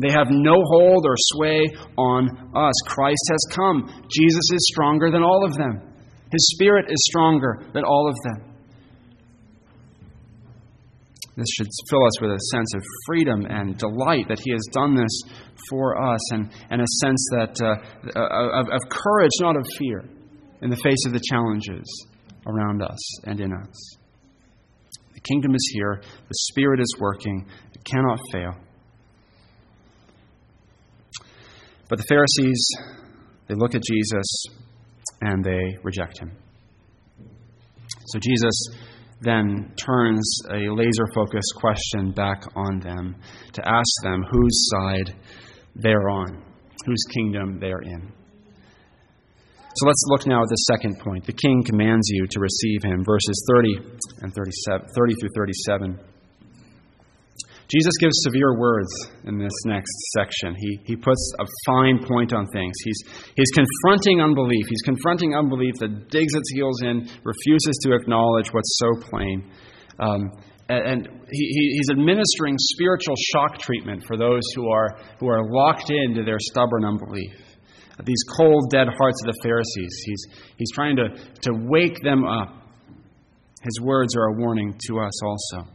They 0.00 0.12
have 0.12 0.28
no 0.30 0.54
hold 0.54 1.04
or 1.06 1.14
sway 1.16 1.68
on 1.96 2.28
us. 2.54 2.74
Christ 2.86 3.22
has 3.30 3.54
come. 3.54 4.06
Jesus 4.10 4.50
is 4.52 4.68
stronger 4.72 5.10
than 5.10 5.22
all 5.22 5.44
of 5.44 5.54
them. 5.54 5.82
His 6.30 6.50
Spirit 6.54 6.86
is 6.88 7.04
stronger 7.10 7.64
than 7.72 7.84
all 7.84 8.08
of 8.08 8.14
them. 8.24 8.48
This 11.36 11.46
should 11.56 11.68
fill 11.88 12.04
us 12.04 12.20
with 12.20 12.30
a 12.30 12.38
sense 12.52 12.74
of 12.74 12.82
freedom 13.06 13.46
and 13.48 13.78
delight 13.78 14.26
that 14.28 14.40
He 14.40 14.50
has 14.50 14.62
done 14.72 14.96
this 14.96 15.22
for 15.70 15.96
us, 15.96 16.32
and, 16.32 16.50
and 16.70 16.80
a 16.80 16.86
sense 17.00 17.24
that, 17.30 17.60
uh, 17.62 18.60
of, 18.60 18.66
of 18.68 18.80
courage, 18.90 19.30
not 19.40 19.56
of 19.56 19.64
fear, 19.78 20.04
in 20.62 20.70
the 20.70 20.76
face 20.76 21.06
of 21.06 21.12
the 21.12 21.20
challenges 21.30 22.06
around 22.46 22.82
us 22.82 23.24
and 23.24 23.40
in 23.40 23.52
us. 23.52 23.96
The 25.14 25.20
kingdom 25.20 25.54
is 25.54 25.70
here, 25.74 26.00
the 26.00 26.34
Spirit 26.52 26.80
is 26.80 26.96
working, 27.00 27.46
it 27.74 27.84
cannot 27.84 28.18
fail. 28.32 28.54
But 31.88 31.98
the 31.98 32.04
Pharisees, 32.08 32.68
they 33.48 33.54
look 33.54 33.74
at 33.74 33.82
Jesus 33.82 34.44
and 35.20 35.44
they 35.44 35.78
reject 35.82 36.18
him. 36.20 36.32
So 38.06 38.18
Jesus 38.18 38.68
then 39.20 39.72
turns 39.84 40.40
a 40.50 40.70
laser 40.70 41.06
focused 41.14 41.54
question 41.56 42.12
back 42.12 42.42
on 42.54 42.78
them 42.80 43.16
to 43.52 43.68
ask 43.68 43.90
them 44.02 44.22
whose 44.30 44.70
side 44.70 45.14
they're 45.74 46.08
on, 46.08 46.42
whose 46.86 47.04
kingdom 47.12 47.58
they're 47.58 47.82
in. 47.82 48.12
So 49.78 49.86
let's 49.86 50.02
look 50.08 50.26
now 50.26 50.42
at 50.42 50.48
the 50.48 50.62
second 50.74 50.98
point. 50.98 51.24
The 51.24 51.38
king 51.38 51.62
commands 51.62 52.08
you 52.10 52.26
to 52.26 52.40
receive 52.40 52.82
him, 52.82 53.04
verses 53.04 53.46
30 53.54 53.76
and 54.22 54.34
37, 54.34 54.88
30 54.90 55.14
through 55.20 55.28
37. 55.36 56.00
Jesus 57.68 57.92
gives 58.00 58.14
severe 58.24 58.58
words 58.58 58.90
in 59.24 59.38
this 59.38 59.52
next 59.66 59.92
section. 60.16 60.56
He, 60.58 60.80
he 60.84 60.96
puts 60.96 61.32
a 61.38 61.44
fine 61.66 62.02
point 62.02 62.32
on 62.32 62.48
things. 62.52 62.74
He's, 62.82 63.04
he's 63.36 63.50
confronting 63.54 64.20
unbelief. 64.20 64.66
He's 64.68 64.82
confronting 64.82 65.36
unbelief 65.36 65.74
that 65.78 66.08
digs 66.08 66.34
its 66.34 66.50
heels 66.54 66.82
in, 66.82 67.08
refuses 67.22 67.78
to 67.84 67.94
acknowledge 67.94 68.48
what's 68.52 68.80
so 68.80 69.08
plain. 69.08 69.48
Um, 70.00 70.30
and, 70.68 71.08
he, 71.30 71.76
he's 71.76 71.90
administering 71.90 72.56
spiritual 72.58 73.14
shock 73.32 73.58
treatment 73.58 74.02
for 74.08 74.16
those 74.16 74.42
who 74.56 74.68
are, 74.70 74.98
who 75.20 75.28
are 75.28 75.48
locked 75.48 75.90
into 75.90 76.24
their 76.24 76.38
stubborn 76.40 76.84
unbelief. 76.84 77.47
These 78.04 78.22
cold, 78.36 78.70
dead 78.70 78.86
hearts 78.86 79.22
of 79.26 79.34
the 79.34 79.40
Pharisees. 79.42 80.02
He's, 80.04 80.26
he's 80.56 80.70
trying 80.72 80.96
to, 80.96 81.08
to 81.42 81.52
wake 81.52 82.00
them 82.02 82.24
up. 82.24 82.54
His 83.62 83.80
words 83.80 84.14
are 84.16 84.28
a 84.28 84.32
warning 84.38 84.78
to 84.86 85.00
us 85.00 85.22
also. 85.22 85.68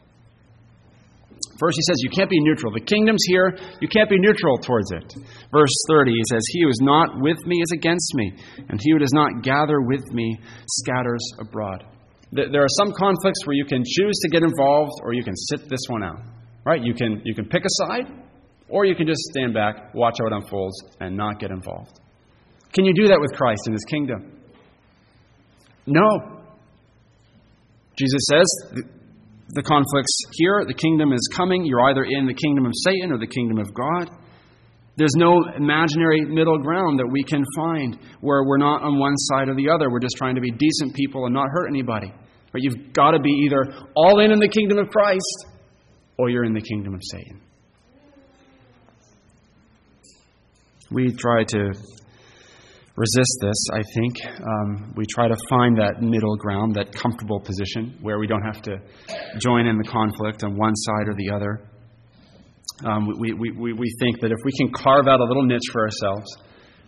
First, 1.60 1.78
he 1.78 1.84
says, 1.84 1.98
You 2.02 2.10
can't 2.10 2.30
be 2.30 2.40
neutral. 2.40 2.74
The 2.74 2.82
kingdom's 2.82 3.24
here. 3.28 3.56
You 3.82 3.88
can't 3.88 4.10
be 4.10 4.18
neutral 4.18 4.58
towards 4.58 4.92
it. 4.92 5.14
Verse 5.52 5.74
30, 5.90 6.12
he 6.12 6.24
says, 6.30 6.42
He 6.48 6.62
who 6.64 6.70
is 6.70 6.80
not 6.82 7.22
with 7.22 7.38
me 7.46 7.62
is 7.62 7.72
against 7.74 8.14
me, 8.16 8.34
and 8.70 8.80
he 8.82 8.92
who 8.92 9.00
does 9.00 9.14
not 9.14 9.44
gather 9.44 9.82
with 9.82 10.04
me 10.12 10.40
scatters 10.68 11.24
abroad. 11.40 11.84
There 12.32 12.64
are 12.64 12.76
some 12.78 12.92
conflicts 12.94 13.46
where 13.46 13.56
you 13.56 13.66
can 13.66 13.84
choose 13.86 14.16
to 14.24 14.30
get 14.30 14.42
involved 14.42 14.94
or 15.04 15.14
you 15.14 15.24
can 15.24 15.36
sit 15.36 15.70
this 15.70 15.82
one 15.88 16.04
out. 16.04 16.20
Right? 16.66 16.82
You 16.82 16.94
can, 16.94 17.22
you 17.26 17.36
can 17.36 17.46
pick 17.46 17.64
a 17.64 17.70
side, 17.86 18.08
or 18.70 18.86
you 18.86 18.96
can 18.96 19.06
just 19.06 19.22
stand 19.32 19.54
back, 19.54 19.94
watch 19.94 20.16
how 20.20 20.28
it 20.28 20.34
unfolds, 20.34 20.76
and 21.00 21.16
not 21.16 21.40
get 21.40 21.52
involved. 21.52 22.00
Can 22.74 22.86
you 22.86 22.94
do 22.94 23.08
that 23.10 23.20
with 23.20 23.34
Christ 23.34 23.62
in 23.68 23.74
his 23.74 23.86
kingdom? 23.90 24.42
No. 25.86 26.42
Jesus 27.96 28.22
says, 28.30 28.84
the 29.50 29.62
conflicts 29.62 30.18
here. 30.34 30.66
The 30.66 30.74
kingdom 30.74 31.14
is 31.14 31.30
coming. 31.36 31.66
You're 31.66 31.90
either 31.90 32.04
in 32.04 32.26
the 32.26 32.34
kingdom 32.34 32.66
of 32.66 32.72
Satan 32.84 33.12
or 33.12 33.20
the 33.20 33.28
kingdom 33.28 33.60
of 33.60 33.74
God. 33.74 34.10
There's 34.96 35.16
no 35.16 35.44
imaginary 35.56 36.22
middle 36.22 36.60
ground 36.60 37.00
that 37.00 37.08
we 37.08 37.24
can 37.24 37.44
find 37.56 37.98
where 38.22 38.44
we're 38.44 38.58
not 38.58 38.84
on 38.84 39.00
one 39.00 39.18
side 39.18 39.50
or 39.50 39.56
the 39.56 39.70
other. 39.70 39.90
We're 39.90 40.00
just 40.00 40.18
trying 40.18 40.36
to 40.36 40.42
be 40.42 40.52
decent 40.52 40.94
people 40.94 41.26
and 41.26 41.34
not 41.34 41.50
hurt 41.52 41.68
anybody. 41.68 42.14
But 42.52 42.62
you've 42.62 42.94
got 42.94 43.12
to 43.12 43.20
be 43.20 43.32
either 43.46 43.74
all 43.96 44.20
in 44.20 44.32
in 44.32 44.40
the 44.40 44.48
kingdom 44.48 44.78
of 44.78 44.90
Christ 44.90 45.46
or 46.18 46.30
you're 46.30 46.46
in 46.46 46.54
the 46.54 46.62
kingdom 46.62 46.94
of 46.94 47.02
Satan. 47.04 47.42
We 50.92 51.12
try 51.12 51.44
to 51.44 51.74
resist 52.95 53.38
this, 53.41 53.67
I 53.73 53.82
think. 53.95 54.13
Um, 54.39 54.93
we 54.95 55.06
try 55.10 55.27
to 55.27 55.36
find 55.49 55.77
that 55.77 56.01
middle 56.01 56.36
ground, 56.38 56.75
that 56.75 56.93
comfortable 56.93 57.39
position 57.39 57.97
where 58.01 58.19
we 58.19 58.27
don't 58.27 58.43
have 58.43 58.62
to 58.63 58.77
join 59.39 59.65
in 59.65 59.77
the 59.77 59.88
conflict 59.88 60.43
on 60.43 60.56
one 60.56 60.75
side 60.75 61.08
or 61.08 61.15
the 61.15 61.32
other. 61.34 61.69
Um, 62.86 63.08
we, 63.19 63.34
we, 63.34 63.51
we, 63.51 63.73
we 63.73 63.95
think 63.99 64.21
that 64.21 64.32
if 64.32 64.39
we 64.45 64.51
can 64.58 64.71
carve 64.73 65.08
out 65.08 65.19
a 65.19 65.23
little 65.23 65.45
niche 65.45 65.69
for 65.71 65.82
ourselves, 65.82 66.25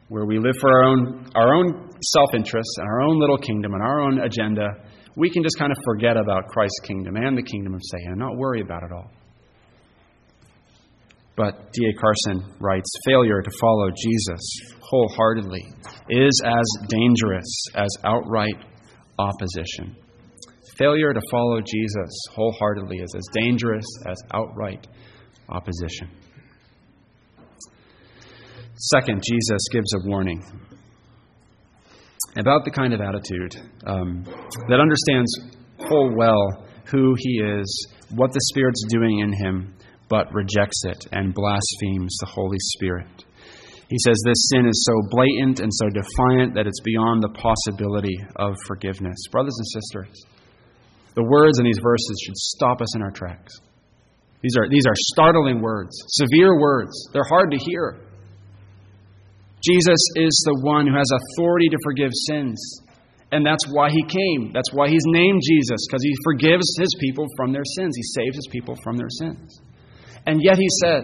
where 0.09 0.25
we 0.25 0.37
live 0.37 0.55
for 0.61 0.69
our 0.69 0.83
own, 0.83 1.31
our 1.33 1.55
own 1.55 1.89
self 2.13 2.35
interest 2.35 2.69
and 2.77 2.87
our 2.87 3.01
own 3.01 3.19
little 3.19 3.37
kingdom 3.37 3.73
and 3.73 3.81
our 3.81 4.01
own 4.01 4.21
agenda, 4.21 4.67
we 5.15 5.29
can 5.29 5.41
just 5.41 5.57
kind 5.57 5.71
of 5.71 5.77
forget 5.83 6.17
about 6.17 6.47
Christ's 6.47 6.79
kingdom 6.85 7.15
and 7.15 7.37
the 7.37 7.43
kingdom 7.43 7.73
of 7.73 7.81
Satan 7.83 8.11
and 8.11 8.19
not 8.19 8.37
worry 8.37 8.61
about 8.61 8.83
it 8.83 8.91
all. 8.91 9.09
But 11.35 11.73
D.A. 11.73 11.93
Carson 11.99 12.55
writes 12.59 12.89
failure 13.05 13.41
to 13.41 13.51
follow 13.59 13.89
Jesus 13.89 14.41
wholeheartedly 14.81 15.63
is 16.09 16.41
as 16.45 16.87
dangerous 16.87 17.65
as 17.75 17.89
outright 18.05 18.55
opposition. 19.19 19.95
Failure 20.77 21.13
to 21.13 21.21
follow 21.31 21.59
Jesus 21.59 22.11
wholeheartedly 22.33 22.97
is 22.97 23.13
as 23.15 23.23
dangerous 23.33 23.85
as 24.07 24.17
outright 24.33 24.87
opposition. 25.49 26.09
Second, 28.77 29.23
Jesus 29.23 29.61
gives 29.71 29.93
a 29.93 30.07
warning 30.07 30.43
about 32.37 32.65
the 32.65 32.71
kind 32.71 32.93
of 32.93 32.99
attitude 32.99 33.55
um, 33.87 34.23
that 34.67 34.79
understands 34.81 35.31
full 35.87 36.13
well 36.15 36.65
who 36.91 37.15
he 37.17 37.39
is, 37.39 37.87
what 38.11 38.33
the 38.33 38.41
Spirit's 38.51 38.83
doing 38.89 39.19
in 39.19 39.31
him, 39.33 39.73
but 40.09 40.33
rejects 40.33 40.81
it 40.85 41.07
and 41.11 41.33
blasphemes 41.33 42.15
the 42.19 42.29
Holy 42.31 42.59
Spirit. 42.59 43.25
He 43.89 43.97
says 44.05 44.17
this 44.25 44.49
sin 44.51 44.65
is 44.65 44.85
so 44.85 44.93
blatant 45.09 45.59
and 45.59 45.71
so 45.71 45.89
defiant 45.89 46.55
that 46.55 46.65
it's 46.65 46.81
beyond 46.81 47.21
the 47.21 47.29
possibility 47.29 48.17
of 48.35 48.55
forgiveness. 48.67 49.17
Brothers 49.31 49.55
and 49.57 49.81
sisters, 49.81 50.25
the 51.13 51.23
words 51.23 51.59
in 51.59 51.65
these 51.65 51.79
verses 51.81 52.23
should 52.25 52.35
stop 52.35 52.81
us 52.81 52.95
in 52.95 53.01
our 53.01 53.11
tracks. 53.11 53.53
These 54.41 54.57
are, 54.57 54.69
these 54.69 54.85
are 54.87 54.97
startling 55.13 55.61
words, 55.61 55.95
severe 56.07 56.59
words. 56.59 56.91
They're 57.13 57.29
hard 57.29 57.51
to 57.51 57.57
hear. 57.57 58.01
Jesus 59.63 60.01
is 60.15 60.33
the 60.45 60.59
one 60.61 60.85
who 60.85 60.93
has 60.93 61.09
authority 61.09 61.69
to 61.69 61.77
forgive 61.83 62.11
sins. 62.27 62.61
And 63.31 63.45
that's 63.45 63.65
why 63.71 63.89
he 63.89 64.03
came. 64.03 64.51
That's 64.53 64.71
why 64.73 64.87
he's 64.89 65.05
named 65.07 65.41
Jesus, 65.43 65.87
because 65.87 66.03
he 66.03 66.13
forgives 66.23 66.65
his 66.79 66.89
people 66.99 67.25
from 67.37 67.51
their 67.51 67.65
sins. 67.75 67.95
He 67.95 68.03
saves 68.03 68.35
his 68.35 68.47
people 68.51 68.75
from 68.83 68.97
their 68.97 69.09
sins. 69.09 69.61
And 70.25 70.41
yet 70.43 70.57
he 70.57 70.67
says, 70.83 71.03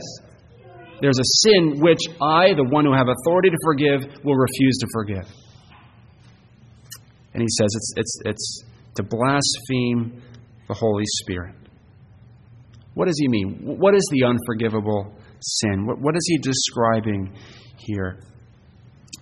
There's 1.01 1.19
a 1.19 1.47
sin 1.47 1.79
which 1.79 2.01
I, 2.21 2.53
the 2.53 2.67
one 2.69 2.85
who 2.85 2.93
have 2.93 3.07
authority 3.07 3.49
to 3.49 3.57
forgive, 3.63 4.01
will 4.23 4.35
refuse 4.35 4.77
to 4.79 4.87
forgive. 4.93 5.27
And 7.33 7.41
he 7.41 7.47
says 7.57 7.69
it's, 7.75 7.93
it's, 7.95 8.19
it's 8.25 8.63
to 8.95 9.03
blaspheme 9.03 10.21
the 10.67 10.73
Holy 10.73 11.05
Spirit. 11.05 11.55
What 12.93 13.07
does 13.07 13.17
he 13.19 13.27
mean? 13.29 13.59
What 13.63 13.95
is 13.95 14.05
the 14.11 14.25
unforgivable 14.25 15.15
sin? 15.39 15.85
What, 15.85 15.99
what 16.01 16.15
is 16.15 16.25
he 16.27 16.37
describing 16.39 17.33
here? 17.77 18.21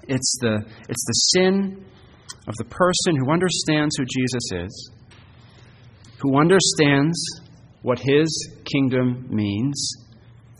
It's 0.07 0.38
the, 0.41 0.55
it's 0.89 1.05
the 1.05 1.13
sin 1.33 1.85
of 2.47 2.55
the 2.55 2.65
person 2.65 3.15
who 3.15 3.31
understands 3.31 3.95
who 3.95 4.05
Jesus 4.05 4.51
is, 4.53 4.91
who 6.19 6.39
understands 6.39 7.15
what 7.81 7.99
his 7.99 8.57
kingdom 8.71 9.27
means, 9.29 9.91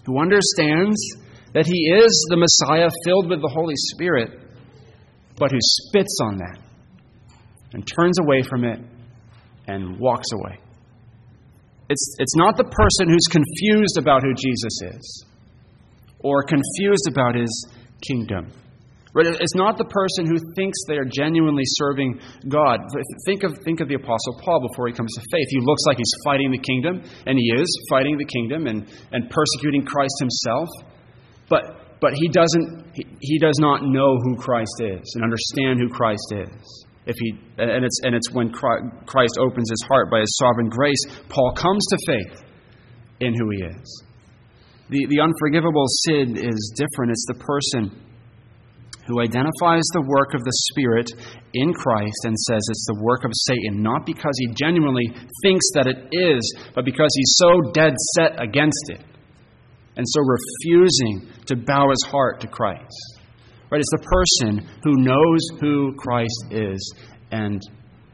who 0.06 0.20
understands 0.20 0.98
that 1.54 1.66
he 1.66 1.92
is 1.92 2.28
the 2.30 2.38
Messiah 2.38 2.90
filled 3.06 3.30
with 3.30 3.42
the 3.42 3.52
Holy 3.54 3.76
Spirit, 3.76 4.32
but 5.38 5.52
who 5.52 5.58
spits 5.62 6.18
on 6.24 6.38
that 6.38 6.60
and 7.74 7.88
turns 7.88 8.18
away 8.20 8.42
from 8.42 8.64
it 8.64 8.80
and 9.68 10.00
walks 10.00 10.28
away. 10.34 10.60
It's, 11.90 12.16
it's 12.20 12.36
not 12.36 12.56
the 12.56 12.64
person 12.64 13.10
who's 13.10 13.28
confused 13.30 13.98
about 13.98 14.22
who 14.22 14.34
Jesus 14.34 14.82
is 14.96 15.26
or 16.20 16.44
confused 16.44 17.08
about 17.10 17.36
his 17.36 17.68
kingdom. 18.08 18.52
But 19.14 19.26
it's 19.26 19.56
not 19.56 19.78
the 19.78 19.90
person 19.90 20.30
who 20.30 20.38
thinks 20.54 20.78
they 20.88 20.98
are 20.98 21.06
genuinely 21.06 21.66
serving 21.66 22.20
God. 22.48 22.80
Think 23.26 23.44
of, 23.44 23.58
think 23.66 23.82
of 23.82 23.88
the 23.88 23.96
Apostle 23.96 24.38
Paul 24.44 24.62
before 24.70 24.88
he 24.88 24.94
comes 24.94 25.10
to 25.16 25.22
faith. 25.32 25.48
He 25.50 25.60
looks 25.62 25.82
like 25.88 25.98
he's 25.98 26.14
fighting 26.24 26.52
the 26.52 26.62
kingdom, 26.62 27.02
and 27.26 27.38
he 27.38 27.50
is 27.58 27.68
fighting 27.90 28.18
the 28.18 28.26
kingdom 28.26 28.68
and, 28.68 28.86
and 29.12 29.30
persecuting 29.30 29.84
Christ 29.84 30.14
himself. 30.20 30.70
But, 31.50 31.98
but 32.02 32.14
he, 32.14 32.30
doesn't, 32.30 32.94
he, 32.94 33.06
he 33.20 33.40
does 33.40 33.58
not 33.58 33.82
know 33.82 34.18
who 34.22 34.38
Christ 34.38 34.78
is 34.80 35.02
and 35.16 35.24
understand 35.24 35.80
who 35.80 35.90
Christ 35.90 36.30
is. 36.32 36.86
If 37.08 37.16
he, 37.18 37.34
and, 37.58 37.84
it's, 37.84 38.02
and 38.04 38.14
it's 38.14 38.32
when 38.32 38.52
Christ 38.54 39.38
opens 39.42 39.72
his 39.72 39.84
heart 39.90 40.12
by 40.12 40.20
his 40.20 40.38
sovereign 40.38 40.70
grace, 40.70 41.02
Paul 41.30 41.54
comes 41.58 41.84
to 41.88 41.98
faith 42.06 42.44
in 43.22 43.34
who 43.34 43.50
he 43.50 43.64
is. 43.64 44.04
The, 44.90 45.08
the 45.10 45.20
unforgivable 45.20 45.86
sin 46.06 46.38
is 46.38 46.74
different. 46.76 47.12
It's 47.12 47.26
the 47.28 47.40
person 47.44 48.06
who 49.10 49.22
identifies 49.22 49.84
the 49.94 50.06
work 50.06 50.34
of 50.34 50.44
the 50.44 50.54
Spirit 50.70 51.10
in 51.54 51.74
Christ 51.74 52.22
and 52.24 52.38
says 52.38 52.62
it's 52.70 52.86
the 52.88 53.02
work 53.02 53.26
of 53.26 53.32
Satan, 53.34 53.82
not 53.82 54.06
because 54.06 54.34
he 54.38 54.54
genuinely 54.54 55.10
thinks 55.42 55.66
that 55.74 55.88
it 55.88 56.14
is, 56.14 56.42
but 56.76 56.86
because 56.86 57.10
he's 57.16 57.34
so 57.36 57.72
dead 57.74 57.94
set 58.16 58.42
against 58.42 58.86
it 58.90 59.04
and 59.98 60.06
so 60.08 60.22
refusing 60.22 61.28
to 61.48 61.56
bow 61.56 61.90
his 61.90 62.04
heart 62.08 62.40
to 62.42 62.48
Christ. 62.48 63.20
Right? 63.70 63.82
It's 63.82 63.92
the 63.92 64.08
person 64.08 64.68
who 64.84 65.04
knows 65.04 65.42
who 65.60 65.94
Christ 65.98 66.46
is 66.52 66.94
and 67.32 67.62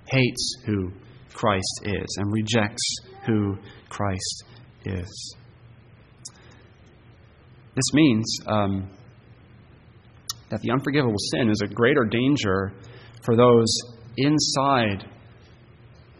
hates 0.08 0.58
who 0.65 0.91
Christ 1.34 1.81
is 1.84 2.17
and 2.17 2.34
rejects 2.34 2.97
who 3.25 3.58
Christ 3.89 4.43
is. 4.86 5.36
This 7.75 7.93
means 7.93 8.39
um, 8.47 8.89
that 10.49 10.62
the 10.62 10.71
unforgivable 10.71 11.19
sin 11.34 11.49
is 11.49 11.62
a 11.63 11.67
greater 11.67 12.05
danger 12.05 12.73
for 13.23 13.36
those 13.36 13.67
inside 14.17 15.05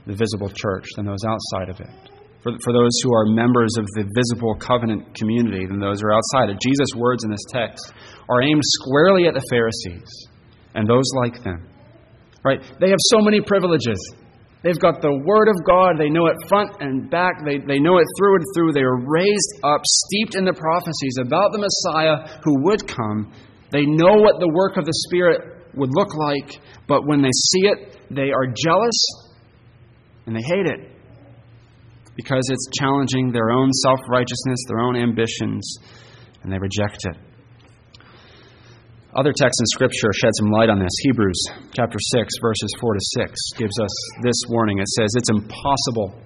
the 0.08 0.14
visible 0.14 0.50
church 0.50 0.86
than 0.96 1.06
those 1.06 1.24
outside 1.28 1.70
of 1.70 1.80
it. 1.80 2.12
For, 2.44 2.54
for 2.64 2.74
those 2.74 2.94
who 3.04 3.14
are 3.14 3.26
members 3.26 3.74
of 3.78 3.86
the 3.98 4.06
visible 4.14 4.56
covenant 4.56 5.16
community 5.16 5.66
than 5.66 5.80
those 5.80 6.02
who 6.02 6.08
are 6.08 6.14
outside 6.14 6.50
it. 6.50 6.62
Jesus' 6.62 6.94
words 6.96 7.24
in 7.24 7.32
this 7.32 7.46
text 7.50 7.92
are 8.30 8.42
aimed 8.42 8.62
squarely 8.64 9.28
at 9.28 9.34
the 9.34 9.46
Pharisees 9.50 10.10
and 10.76 10.88
those 10.88 11.10
like 11.16 11.44
them. 11.44 11.68
Right? 12.44 12.62
They 12.80 12.90
have 12.90 13.02
so 13.10 13.18
many 13.20 13.42
privileges. 13.42 13.98
They've 14.62 14.78
got 14.78 15.02
the 15.02 15.14
Word 15.14 15.48
of 15.50 15.58
God. 15.66 15.98
They 15.98 16.10
know 16.10 16.28
it 16.28 16.38
front 16.48 16.82
and 16.82 17.10
back. 17.10 17.46
They, 17.46 17.58
they 17.58 17.80
know 17.80 17.98
it 17.98 18.08
through 18.18 18.36
and 18.38 18.46
through. 18.56 18.74
They 18.74 18.86
are 18.86 18.98
raised 18.98 19.54
up, 19.64 19.82
steeped 19.86 20.36
in 20.36 20.46
the 20.46 20.54
prophecies 20.54 21.18
about 21.22 21.52
the 21.52 21.62
Messiah 21.62 22.42
who 22.44 22.64
would 22.66 22.88
come. 22.88 23.34
They 23.72 23.86
know 23.86 24.22
what 24.22 24.40
the 24.40 24.52
work 24.54 24.78
of 24.78 24.86
the 24.86 24.94
Spirit 25.08 25.68
would 25.76 25.90
look 25.94 26.16
like, 26.16 26.60
but 26.88 27.06
when 27.06 27.22
they 27.22 27.34
see 27.34 27.68
it, 27.68 27.98
they 28.10 28.32
are 28.32 28.48
jealous 28.48 28.98
and 30.26 30.36
they 30.36 30.42
hate 30.42 30.68
it 30.68 30.92
because 32.16 32.48
it's 32.50 32.68
challenging 32.80 33.32
their 33.32 33.52
own 33.52 33.72
self 33.84 34.00
righteousness, 34.10 34.60
their 34.68 34.80
own 34.80 34.96
ambitions, 34.96 35.78
and 36.44 36.52
they 36.52 36.58
reject 36.58 37.06
it. 37.06 37.18
Other 39.16 39.32
texts 39.32 39.62
in 39.62 39.66
Scripture 39.68 40.12
shed 40.14 40.32
some 40.40 40.52
light 40.52 40.70
on 40.70 40.80
this. 40.80 40.92
Hebrews 41.04 41.42
chapter 41.72 41.98
6, 42.00 42.34
verses 42.42 42.76
4 42.82 42.94
to 42.94 43.00
6 43.28 43.40
gives 43.58 43.80
us 43.80 43.92
this 44.24 44.36
warning. 44.50 44.80
It 44.80 44.90
says, 44.90 45.10
It's 45.16 45.30
impossible 45.30 46.22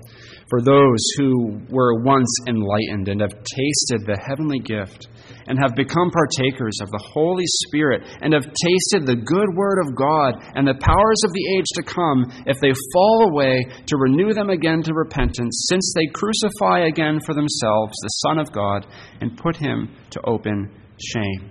for 0.50 0.62
those 0.62 1.04
who 1.18 1.62
were 1.70 2.02
once 2.04 2.30
enlightened 2.48 3.08
and 3.08 3.22
have 3.22 3.32
tasted 3.32 4.02
the 4.06 4.18
heavenly 4.28 4.60
gift 4.60 5.08
and 5.46 5.60
have 5.60 5.76
become 5.76 6.10
partakers 6.10 6.78
of 6.82 6.90
the 6.90 7.06
Holy 7.14 7.46
Spirit 7.68 8.02
and 8.22 8.34
have 8.34 8.46
tasted 8.46 9.06
the 9.06 9.16
good 9.16 9.50
word 9.56 9.78
of 9.86 9.96
God 9.96 10.42
and 10.56 10.68
the 10.68 10.80
powers 10.82 11.22
of 11.24 11.32
the 11.34 11.46
age 11.58 11.70
to 11.76 11.84
come, 11.84 12.26
if 12.46 12.58
they 12.62 12.74
fall 12.94 13.30
away, 13.30 13.66
to 13.88 13.98
renew 13.98 14.34
them 14.34 14.50
again 14.50 14.82
to 14.84 14.94
repentance, 14.94 15.68
since 15.70 15.94
they 15.96 16.10
crucify 16.14 16.88
again 16.88 17.20
for 17.26 17.34
themselves 17.34 17.94
the 18.02 18.18
Son 18.26 18.40
of 18.40 18.52
God 18.52 18.88
and 19.22 19.38
put 19.38 19.56
him 19.56 19.94
to 20.12 20.22
open 20.26 20.72
shame. 20.98 21.50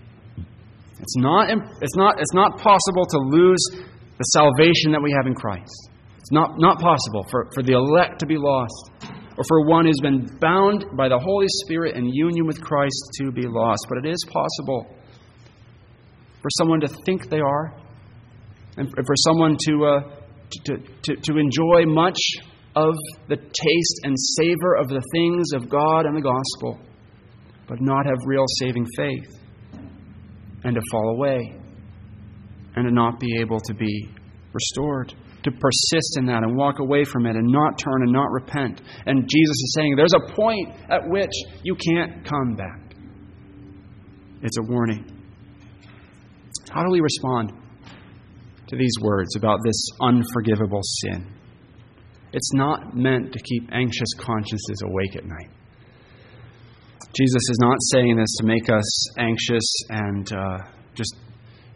It's 1.01 1.17
not, 1.17 1.51
it's 1.51 1.97
not, 1.97 2.21
it's 2.21 2.35
not 2.35 2.59
possible 2.59 3.07
to 3.07 3.19
lose 3.19 3.63
the 4.19 4.25
salvation 4.35 4.91
that 4.93 5.03
we 5.03 5.13
have 5.13 5.27
in 5.27 5.35
Christ. 5.35 5.91
It's 6.29 6.35
not, 6.35 6.59
not 6.59 6.79
possible 6.79 7.25
for, 7.31 7.49
for 7.55 7.63
the 7.63 7.73
elect 7.73 8.21
to 8.21 8.27
be 8.27 8.37
lost 8.37 8.93
or 9.39 9.45
for 9.49 9.67
one 9.67 9.87
who's 9.87 10.01
been 10.03 10.27
bound 10.43 10.85
by 10.95 11.09
the 11.09 11.19
Holy 11.19 11.47
Spirit 11.65 11.97
in 11.97 12.05
union 12.05 12.47
with 12.47 12.61
Christ 12.61 13.03
to 13.23 13.33
be 13.33 13.47
lost. 13.47 13.87
But 13.89 14.05
it 14.05 14.11
is 14.11 14.23
possible 14.29 14.95
for 16.43 16.51
someone 16.59 16.81
to 16.81 16.89
think 17.07 17.31
they 17.31 17.41
are, 17.41 17.73
and 18.77 18.91
for 18.95 19.17
someone 19.25 19.57
to, 19.69 19.87
uh, 19.87 20.01
to, 20.67 20.77
to, 21.05 21.17
to 21.17 21.39
enjoy 21.39 21.87
much 21.87 22.21
of 22.77 22.95
the 23.29 23.37
taste 23.37 24.01
and 24.03 24.15
savor 24.37 24.75
of 24.75 24.89
the 24.89 25.03
things 25.13 25.53
of 25.55 25.71
God 25.71 26.05
and 26.05 26.15
the 26.15 26.21
gospel, 26.21 26.79
but 27.67 27.81
not 27.81 28.05
have 28.05 28.19
real 28.27 28.45
saving 28.59 28.87
faith, 28.99 29.41
and 30.63 30.75
to 30.75 30.81
fall 30.91 31.09
away 31.09 31.59
and 32.77 32.87
to 32.87 32.93
not 32.93 33.19
be 33.19 33.41
able 33.41 33.61
to 33.61 33.73
be 33.73 34.11
restored. 34.53 35.15
To 35.45 35.53
persist 35.53 36.19
in 36.19 36.27
that 36.27 36.43
and 36.43 36.57
walk 36.57 36.81
away 36.81 37.05
from 37.05 37.25
it 37.25 37.37
and 37.37 37.47
not 37.47 37.79
turn 37.79 38.03
and 38.03 38.13
not 38.13 38.31
repent. 38.31 38.83
And 39.07 39.29
Jesus 39.29 39.57
is 39.57 39.73
saying 39.77 39.95
there's 39.97 40.15
a 40.15 40.33
point 40.35 40.69
at 40.91 41.09
which 41.09 41.31
you 41.63 41.77
can't 41.77 42.25
come 42.25 42.57
back. 42.57 42.95
It's 44.43 44.59
a 44.59 44.63
warning. 44.63 45.05
How 46.71 46.83
do 46.83 46.91
we 46.91 47.01
respond 47.01 47.53
to 48.67 48.77
these 48.77 48.95
words 49.01 49.37
about 49.37 49.59
this 49.65 49.89
unforgivable 50.01 50.83
sin? 50.83 51.27
It's 52.33 52.53
not 52.53 52.95
meant 52.95 53.33
to 53.33 53.39
keep 53.39 53.71
anxious 53.73 54.09
consciences 54.19 54.83
awake 54.85 55.17
at 55.17 55.25
night. 55.25 55.51
Jesus 57.17 57.43
is 57.51 57.59
not 57.61 57.77
saying 57.93 58.17
this 58.17 58.37
to 58.41 58.47
make 58.47 58.69
us 58.69 59.19
anxious 59.19 59.65
and 59.89 60.33
uh, 60.33 60.59
just 60.95 61.15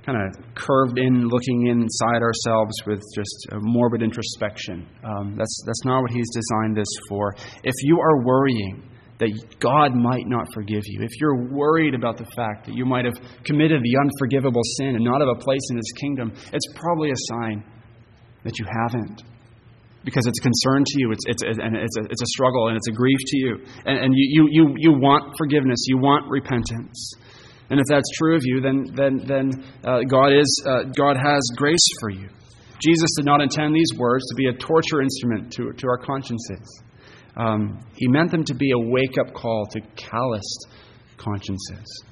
kind 0.04 0.18
of 0.18 0.54
curved 0.54 0.98
in, 0.98 1.28
looking 1.28 1.68
inside 1.68 2.22
ourselves 2.22 2.74
with 2.86 3.00
just 3.14 3.46
a 3.52 3.58
morbid 3.60 4.02
introspection. 4.02 4.86
Um, 5.04 5.36
that's, 5.36 5.62
that's 5.66 5.84
not 5.84 6.02
what 6.02 6.10
He's 6.10 6.28
designed 6.34 6.76
this 6.76 6.90
for. 7.08 7.34
If 7.62 7.74
you 7.82 8.00
are 8.00 8.24
worrying 8.24 8.88
that 9.18 9.30
God 9.60 9.94
might 9.94 10.26
not 10.26 10.46
forgive 10.52 10.82
you, 10.86 11.02
if 11.02 11.10
you're 11.20 11.48
worried 11.50 11.94
about 11.94 12.18
the 12.18 12.26
fact 12.34 12.66
that 12.66 12.74
you 12.74 12.84
might 12.84 13.04
have 13.04 13.14
committed 13.44 13.80
the 13.82 13.96
unforgivable 14.00 14.62
sin 14.78 14.96
and 14.96 15.04
not 15.04 15.20
have 15.20 15.28
a 15.28 15.38
place 15.38 15.62
in 15.70 15.76
His 15.76 15.92
kingdom, 16.00 16.32
it's 16.52 16.66
probably 16.74 17.10
a 17.10 17.20
sign 17.30 17.64
that 18.44 18.58
you 18.58 18.66
haven't 18.66 19.22
because 20.04 20.26
it's 20.26 20.38
a 20.40 20.42
concern 20.42 20.82
to 20.84 20.94
you, 20.98 21.12
it's, 21.12 21.24
it's, 21.28 21.42
and 21.44 21.76
it's, 21.76 21.96
a, 21.96 22.02
it's 22.10 22.22
a 22.22 22.26
struggle, 22.26 22.68
and 22.68 22.76
it's 22.76 22.88
a 22.88 22.92
grief 22.92 23.18
to 23.24 23.36
you. 23.38 23.58
And, 23.86 24.04
and 24.04 24.14
you, 24.16 24.48
you, 24.50 24.74
you 24.76 24.92
want 24.92 25.34
forgiveness, 25.38 25.84
you 25.86 25.98
want 25.98 26.28
repentance. 26.28 27.14
And 27.72 27.80
if 27.80 27.87
that's 27.88 28.04
true 28.18 28.37
of 28.37 28.42
you, 28.44 28.61
then, 28.61 28.85
then, 28.94 29.24
then 29.24 29.64
uh, 29.82 30.00
God, 30.06 30.35
is, 30.38 30.62
uh, 30.66 30.82
God 30.94 31.16
has 31.16 31.40
grace 31.56 31.88
for 32.00 32.11
you. 32.11 32.28
Jesus 32.85 33.08
did 33.16 33.24
not 33.24 33.40
intend 33.40 33.74
these 33.74 33.98
words 33.98 34.26
to 34.26 34.35
be 34.37 34.48
a 34.48 34.52
torture 34.52 35.00
instrument 35.00 35.50
to, 35.54 35.72
to 35.72 35.87
our 35.88 35.96
consciences. 35.96 36.82
Um, 37.35 37.80
he 37.94 38.08
meant 38.08 38.30
them 38.30 38.44
to 38.44 38.54
be 38.54 38.72
a 38.72 38.78
wake 38.78 39.16
up 39.18 39.32
call 39.32 39.66
to 39.70 39.80
calloused 39.96 40.66
consciences. 41.16 42.04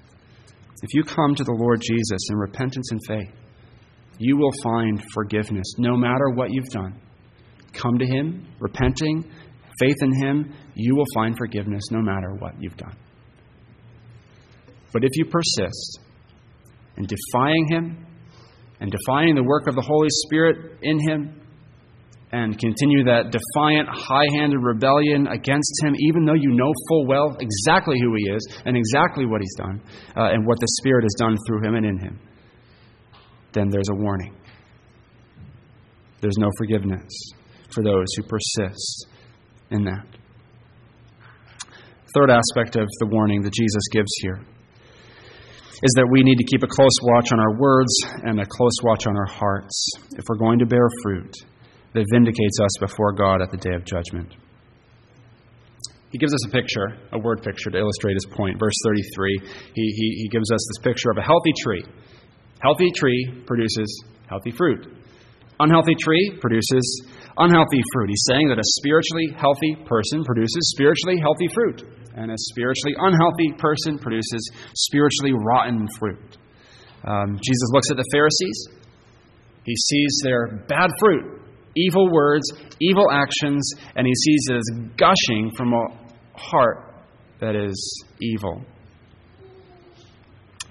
If 0.83 0.95
you 0.95 1.05
come 1.05 1.35
to 1.35 1.45
the 1.45 1.53
Lord 1.53 1.83
Jesus 1.83 2.29
in 2.31 2.37
repentance 2.39 2.91
and 2.91 3.01
faith, 3.07 3.35
you 4.17 4.39
will 4.39 4.53
find 4.63 5.03
forgiveness 5.13 5.75
no 5.77 5.95
matter 5.95 6.31
what 6.31 6.51
you've 6.51 6.71
done. 6.71 6.99
Come 7.75 7.99
to 7.99 8.07
Him, 8.07 8.47
repenting, 8.61 9.31
faith 9.79 9.97
in 10.01 10.15
Him, 10.23 10.55
you 10.75 10.97
will 10.97 11.05
find 11.15 11.37
forgiveness 11.37 11.83
no 11.91 12.01
matter 12.01 12.35
what 12.39 12.55
you've 12.59 12.79
done. 12.79 12.97
But 14.93 15.05
if 15.05 15.11
you 15.15 15.25
persist 15.27 16.01
in 16.97 17.07
defying 17.07 17.69
Him 17.69 18.07
and 18.81 18.91
defying 18.91 19.35
the 19.35 19.43
work 19.43 19.67
of 19.69 19.75
the 19.75 19.83
Holy 19.83 20.09
Spirit 20.11 20.79
in 20.83 20.99
Him, 20.99 21.41
and 22.33 22.57
continue 22.59 23.05
that 23.05 23.33
defiant, 23.33 23.89
high 23.91 24.27
handed 24.37 24.59
rebellion 24.63 25.27
against 25.27 25.73
Him, 25.83 25.95
even 25.99 26.25
though 26.25 26.35
you 26.35 26.51
know 26.53 26.73
full 26.89 27.07
well 27.07 27.37
exactly 27.41 27.97
who 28.01 28.15
He 28.17 28.31
is 28.31 28.49
and 28.65 28.77
exactly 28.77 29.27
what 29.27 29.41
He's 29.41 29.55
done 29.57 29.81
uh, 30.17 30.31
and 30.31 30.47
what 30.47 30.59
the 30.61 30.69
Spirit 30.81 31.03
has 31.03 31.15
done 31.19 31.37
through 31.47 31.67
Him 31.67 31.75
and 31.75 31.87
in 31.87 31.99
Him, 31.99 32.21
then 33.53 33.69
there's 33.69 33.89
a 33.91 33.97
warning. 33.97 34.35
There's 36.21 36.39
no 36.39 36.51
forgiveness 36.59 37.11
for 37.75 37.83
those 37.83 38.07
who 38.17 38.23
persist 38.23 39.07
in 39.71 39.85
that. 39.85 40.07
Third 42.15 42.31
aspect 42.31 42.77
of 42.77 42.87
the 43.01 43.07
warning 43.07 43.43
that 43.43 43.53
Jesus 43.53 43.83
gives 43.93 44.11
here 44.23 44.41
is 45.83 45.93
that 45.97 46.09
we 46.13 46.23
need 46.23 46.37
to 46.37 46.45
keep 46.45 46.63
a 46.63 46.69
close 46.69 46.97
watch 47.03 47.33
on 47.33 47.41
our 47.41 47.57
words 47.59 47.93
and 48.25 48.41
a 48.41 48.47
close 48.47 48.77
watch 48.83 49.07
on 49.07 49.17
our 49.17 49.27
hearts 49.27 49.91
if 50.13 50.25
we're 50.29 50.37
going 50.37 50.59
to 50.59 50.67
bear 50.67 50.89
fruit 51.03 51.33
that 51.95 52.05
vindicates 52.13 52.59
us 52.63 52.71
before 52.81 53.13
God 53.13 53.41
at 53.41 53.51
the 53.51 53.57
day 53.57 53.75
of 53.75 53.85
judgment. 53.85 54.35
He 56.13 56.19
gives 56.19 56.35
us 56.35 56.47
a 56.47 56.51
picture, 56.51 56.99
a 57.13 57.19
word 57.19 57.43
picture, 57.43 57.71
to 57.71 57.79
illustrate 57.79 58.15
his 58.15 58.27
point. 58.35 58.59
Verse 58.59 58.75
33, 58.85 59.41
he, 59.75 59.83
he, 59.83 60.23
he 60.23 60.29
gives 60.29 60.51
us 60.51 60.61
this 60.69 60.83
picture 60.83 61.11
of 61.11 61.19
a 61.19 61.23
healthy 61.23 61.53
tree. 61.63 61.85
Healthy 62.61 62.91
tree 62.95 63.45
produces 63.47 64.05
healthy 64.29 64.51
fruit. 64.51 64.87
Unhealthy 65.61 65.95
tree 65.95 66.39
produces 66.41 67.07
unhealthy 67.39 67.83
fruit. 67.93 68.09
He's 68.09 68.25
saying 68.29 68.49
that 68.49 68.59
a 68.59 68.69
spiritually 68.81 69.29
healthy 69.37 69.77
person 69.87 70.25
produces 70.25 70.73
spiritually 70.75 71.21
healthy 71.21 71.49
fruit, 71.55 71.85
and 72.15 72.31
a 72.31 72.35
spiritually 72.37 72.95
unhealthy 72.99 73.53
person 73.59 73.99
produces 73.99 74.51
spiritually 74.75 75.33
rotten 75.33 75.87
fruit. 75.99 76.39
Um, 77.05 77.39
Jesus 77.43 77.69
looks 77.73 77.91
at 77.91 77.97
the 77.97 78.05
Pharisees. 78.13 78.69
He 79.65 79.75
sees 79.77 80.21
their 80.25 80.49
bad 80.69 80.91
fruit, 80.99 81.41
evil 81.77 82.13
words, 82.13 82.45
evil 82.81 83.11
actions, 83.11 83.71
and 83.95 84.07
he 84.07 84.15
sees 84.15 84.47
it 84.51 84.57
as 84.57 84.71
gushing 84.97 85.51
from 85.57 85.73
a 85.73 85.87
heart 86.35 86.95
that 87.41 87.57
is 87.57 88.05
evil. 88.21 88.65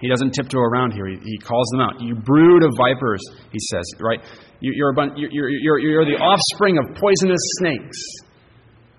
He 0.02 0.08
doesn't 0.08 0.32
tiptoe 0.32 0.60
around 0.60 0.93
here. 0.93 1.08
He, 1.08 1.17
he 1.23 1.38
calls 1.38 1.67
them 1.71 1.82
out. 1.82 1.99
You 1.99 2.15
brood 2.15 2.63
of 2.63 2.71
vipers, 2.78 3.21
he 3.52 3.60
says, 3.71 3.84
right? 3.99 4.19
You, 4.62 4.86
are 4.86 5.08
you're, 5.15 5.49
you're, 5.49 5.80
you're, 5.80 6.06
the 6.06 6.17
offspring 6.19 6.78
of 6.78 6.95
poisonous 6.95 7.39
snakes. 7.60 7.97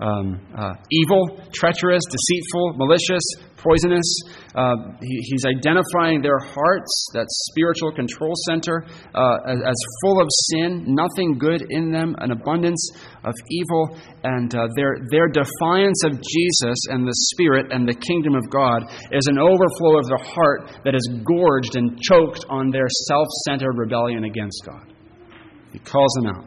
Um, 0.01 0.41
uh, 0.57 0.73
evil, 0.91 1.39
treacherous, 1.53 2.03
deceitful, 2.09 2.75
malicious, 2.77 3.23
poisonous. 3.61 4.09
Uh, 4.55 4.97
he, 5.01 5.21
he's 5.29 5.45
identifying 5.45 6.23
their 6.23 6.39
hearts, 6.39 7.11
that 7.13 7.27
spiritual 7.29 7.93
control 7.93 8.33
center, 8.49 8.85
uh, 9.15 9.37
as, 9.47 9.61
as, 9.61 9.77
full 10.03 10.21
of 10.21 10.29
sin, 10.51 10.85
nothing 10.89 11.39
good 11.39 11.63
in 11.69 11.93
them, 11.93 12.17
an 12.19 12.33
abundance 12.33 12.91
of 13.25 13.35
evil, 13.51 13.97
and 14.25 14.55
uh, 14.55 14.67
their, 14.77 14.97
their 15.11 15.29
defiance 15.29 16.03
of 16.05 16.13
Jesus 16.17 16.79
and 16.89 17.07
the 17.07 17.15
Spirit 17.37 17.71
and 17.71 17.87
the 17.87 17.95
kingdom 17.95 18.35
of 18.35 18.49
God 18.51 18.83
is 19.13 19.27
an 19.29 19.39
overflow 19.39 19.99
of 19.99 20.07
the 20.09 20.21
heart 20.25 20.81
that 20.85 20.95
is 20.95 21.07
gorged 21.25 21.77
and 21.77 22.01
choked 22.01 22.45
on 22.49 22.71
their 22.71 22.89
self 23.09 23.29
centered 23.47 23.77
rebellion 23.77 24.25
against 24.25 24.63
God. 24.65 24.93
He 25.73 25.79
calls 25.79 26.13
them 26.15 26.27
out. 26.35 26.47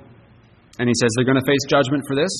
And 0.79 0.89
he 0.89 0.93
says 0.99 1.09
they're 1.15 1.25
going 1.25 1.39
to 1.39 1.45
face 1.45 1.61
judgment 1.69 2.03
for 2.07 2.15
this. 2.15 2.33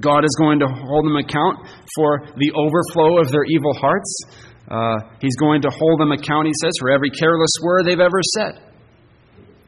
God 0.00 0.24
is 0.24 0.34
going 0.38 0.58
to 0.60 0.66
hold 0.66 1.06
them 1.06 1.16
account 1.16 1.58
for 1.94 2.26
the 2.36 2.50
overflow 2.54 3.20
of 3.20 3.30
their 3.30 3.44
evil 3.44 3.74
hearts. 3.74 4.10
Uh, 4.68 4.98
he's 5.20 5.36
going 5.36 5.62
to 5.62 5.70
hold 5.70 6.00
them 6.00 6.12
account, 6.12 6.46
he 6.46 6.52
says, 6.62 6.72
for 6.80 6.90
every 6.90 7.10
careless 7.10 7.52
word 7.62 7.86
they've 7.86 8.00
ever 8.00 8.20
said. 8.34 8.60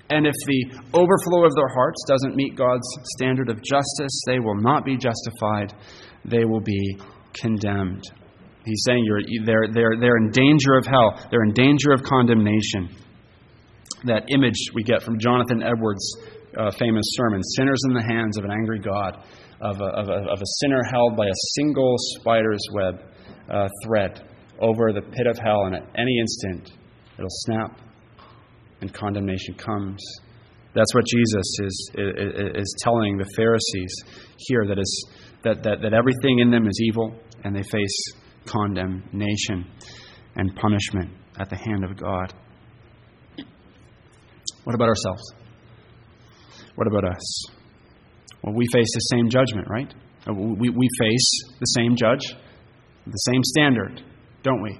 And 0.08 0.26
if 0.26 0.34
the 0.46 0.80
overflow 0.94 1.44
of 1.44 1.54
their 1.54 1.68
hearts 1.74 2.04
doesn't 2.06 2.36
meet 2.36 2.56
God's 2.56 2.86
standard 3.16 3.50
of 3.50 3.62
justice, 3.62 4.22
they 4.26 4.38
will 4.38 4.54
not 4.54 4.84
be 4.84 4.96
justified. 4.96 5.74
They 6.24 6.44
will 6.44 6.60
be 6.60 6.98
condemned. 7.34 8.04
He's 8.64 8.82
saying 8.84 9.04
they're, 9.44 9.66
they're, 9.72 9.94
they're 10.00 10.16
in 10.16 10.30
danger 10.30 10.74
of 10.74 10.86
hell, 10.86 11.20
they're 11.30 11.44
in 11.44 11.52
danger 11.52 11.92
of 11.92 12.02
condemnation. 12.02 12.88
That 14.04 14.24
image 14.28 14.70
we 14.74 14.82
get 14.82 15.02
from 15.02 15.18
Jonathan 15.18 15.62
Edwards' 15.62 16.16
uh, 16.56 16.70
famous 16.78 17.04
sermon 17.14 17.42
Sinners 17.42 17.80
in 17.88 17.94
the 17.94 18.02
Hands 18.02 18.36
of 18.38 18.44
an 18.44 18.50
Angry 18.50 18.78
God 18.78 19.24
of 19.60 19.80
a, 19.80 19.84
of 19.84 20.08
a, 20.08 20.32
of 20.32 20.40
a 20.40 20.46
sinner 20.60 20.82
held 20.84 21.16
by 21.16 21.26
a 21.26 21.38
single 21.54 21.94
spider's 21.98 22.62
web 22.72 23.00
uh, 23.50 23.68
thread 23.84 24.22
over 24.60 24.92
the 24.92 25.02
pit 25.02 25.26
of 25.26 25.38
hell, 25.38 25.64
and 25.66 25.74
at 25.74 25.82
any 25.96 26.18
instant 26.18 26.72
it'll 27.18 27.28
snap 27.30 27.78
and 28.80 28.92
condemnation 28.92 29.54
comes. 29.54 30.02
That's 30.74 30.94
what 30.94 31.04
Jesus 31.06 31.58
is, 31.60 31.90
is, 31.94 32.52
is 32.54 32.76
telling 32.80 33.16
the 33.16 33.24
Pharisees 33.34 33.94
here 34.36 34.66
that, 34.66 34.78
is, 34.78 35.08
that, 35.42 35.62
that, 35.62 35.80
that 35.80 35.94
everything 35.94 36.40
in 36.40 36.50
them 36.50 36.66
is 36.66 36.78
evil 36.86 37.14
and 37.44 37.56
they 37.56 37.62
face 37.62 38.12
condemnation 38.44 39.66
and 40.36 40.54
punishment 40.54 41.10
at 41.38 41.48
the 41.48 41.56
hand 41.56 41.84
of 41.84 41.96
God. 41.96 42.34
What 44.64 44.74
about 44.74 44.88
ourselves? 44.88 45.22
What 46.74 46.86
about 46.88 47.04
us? 47.04 47.55
Well, 48.42 48.54
we 48.54 48.66
face 48.72 48.88
the 48.94 49.06
same 49.12 49.28
judgment, 49.28 49.68
right? 49.68 49.92
Uh, 50.28 50.34
we, 50.34 50.70
we 50.70 50.88
face 50.98 51.28
the 51.60 51.66
same 51.76 51.96
judge, 51.96 52.34
the 53.06 53.22
same 53.30 53.42
standard, 53.44 54.02
don't 54.42 54.62
we? 54.62 54.78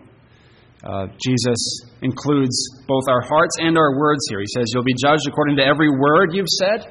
Uh, 0.85 1.07
Jesus 1.19 1.59
includes 2.03 2.55
both 2.87 3.05
our 3.09 3.23
hearts 3.23 3.57
and 3.59 3.77
our 3.79 3.99
words 3.99 4.21
here. 4.29 4.41
He 4.41 4.47
says, 4.55 4.71
You'll 4.75 4.85
be 4.85 4.95
judged 4.95 5.27
according 5.27 5.57
to 5.57 5.65
every 5.65 5.89
word 5.89 6.31
you've 6.33 6.49
said, 6.49 6.87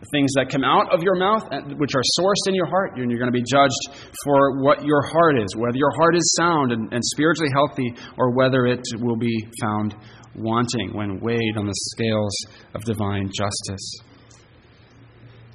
the 0.00 0.06
things 0.12 0.32
that 0.36 0.48
come 0.48 0.64
out 0.64 0.92
of 0.92 1.02
your 1.02 1.16
mouth, 1.16 1.44
which 1.76 1.94
are 1.94 2.04
sourced 2.20 2.48
in 2.48 2.54
your 2.54 2.66
heart. 2.66 2.96
And 2.96 3.10
you're 3.10 3.18
going 3.18 3.32
to 3.32 3.36
be 3.36 3.44
judged 3.44 4.06
for 4.24 4.62
what 4.62 4.84
your 4.84 5.02
heart 5.02 5.40
is, 5.40 5.56
whether 5.56 5.76
your 5.76 5.92
heart 5.96 6.16
is 6.16 6.34
sound 6.38 6.72
and, 6.72 6.92
and 6.92 7.02
spiritually 7.04 7.50
healthy, 7.52 7.94
or 8.16 8.32
whether 8.32 8.66
it 8.66 8.80
will 9.00 9.16
be 9.16 9.34
found 9.60 9.94
wanting 10.36 10.92
when 10.92 11.20
weighed 11.20 11.56
on 11.56 11.66
the 11.66 11.78
scales 11.92 12.34
of 12.74 12.82
divine 12.84 13.30
justice. 13.32 13.96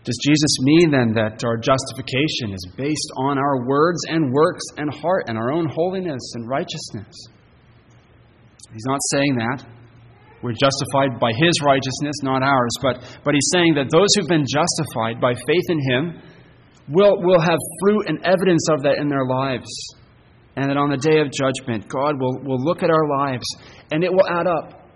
Does 0.04 0.18
Jesus 0.26 0.58
mean 0.62 0.92
then 0.92 1.12
that 1.14 1.44
our 1.44 1.58
justification 1.58 2.56
is 2.56 2.66
based 2.78 3.12
on 3.18 3.38
our 3.38 3.68
words 3.68 4.00
and 4.08 4.32
works 4.32 4.64
and 4.78 4.94
heart 4.94 5.26
and 5.28 5.38
our 5.38 5.52
own 5.52 5.68
holiness 5.68 6.34
and 6.36 6.48
righteousness? 6.48 7.28
He's 8.72 8.86
not 8.86 9.00
saying 9.12 9.36
that. 9.36 9.66
We're 10.42 10.56
justified 10.56 11.20
by 11.20 11.32
His 11.36 11.60
righteousness, 11.62 12.16
not 12.24 12.44
ours. 12.44 12.72
But, 12.82 13.04
but 13.26 13.34
He's 13.34 13.50
saying 13.52 13.76
that 13.76 13.92
those 13.92 14.08
who've 14.16 14.30
been 14.30 14.46
justified 14.48 15.20
by 15.20 15.34
faith 15.36 15.68
in 15.68 15.80
Him 15.92 16.22
will, 16.88 17.20
will 17.20 17.42
have 17.42 17.60
fruit 17.84 18.08
and 18.08 18.24
evidence 18.24 18.68
of 18.72 18.84
that 18.84 19.00
in 19.00 19.10
their 19.10 19.26
lives. 19.26 19.68
And 20.56 20.70
that 20.70 20.78
on 20.78 20.90
the 20.90 20.98
day 20.98 21.20
of 21.20 21.28
judgment, 21.32 21.88
God 21.88 22.20
will, 22.20 22.40
will 22.44 22.64
look 22.64 22.84
at 22.84 22.90
our 22.90 23.08
lives 23.20 23.46
and 23.92 24.04
it 24.04 24.12
will 24.12 24.28
add 24.28 24.48
up. 24.48 24.88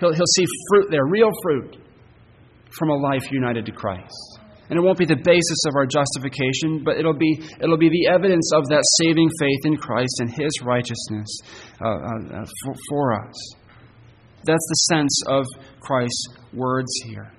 He'll, 0.00 0.12
he'll 0.12 0.32
see 0.36 0.44
fruit 0.70 0.88
there, 0.90 1.04
real 1.06 1.30
fruit, 1.42 1.76
from 2.78 2.90
a 2.90 2.94
life 2.94 3.30
united 3.30 3.66
to 3.66 3.72
Christ. 3.72 4.40
And 4.70 4.78
it 4.78 4.82
won't 4.82 4.98
be 4.98 5.04
the 5.04 5.20
basis 5.22 5.60
of 5.68 5.76
our 5.76 5.84
justification, 5.84 6.82
but 6.84 6.96
it'll 6.96 7.16
be, 7.16 7.38
it'll 7.60 7.76
be 7.78 7.90
the 7.90 8.08
evidence 8.08 8.50
of 8.54 8.64
that 8.68 8.82
saving 9.02 9.28
faith 9.38 9.60
in 9.64 9.76
Christ 9.76 10.20
and 10.20 10.32
His 10.32 10.50
righteousness 10.64 11.28
uh, 11.80 11.88
uh, 11.88 11.92
uh 11.92 12.46
for, 12.64 12.74
for 12.88 13.28
us. 13.28 13.36
That's 14.44 14.66
the 14.68 14.80
sense 14.88 15.22
of 15.28 15.44
Christ's 15.80 16.28
words 16.52 16.90
here. 17.06 17.30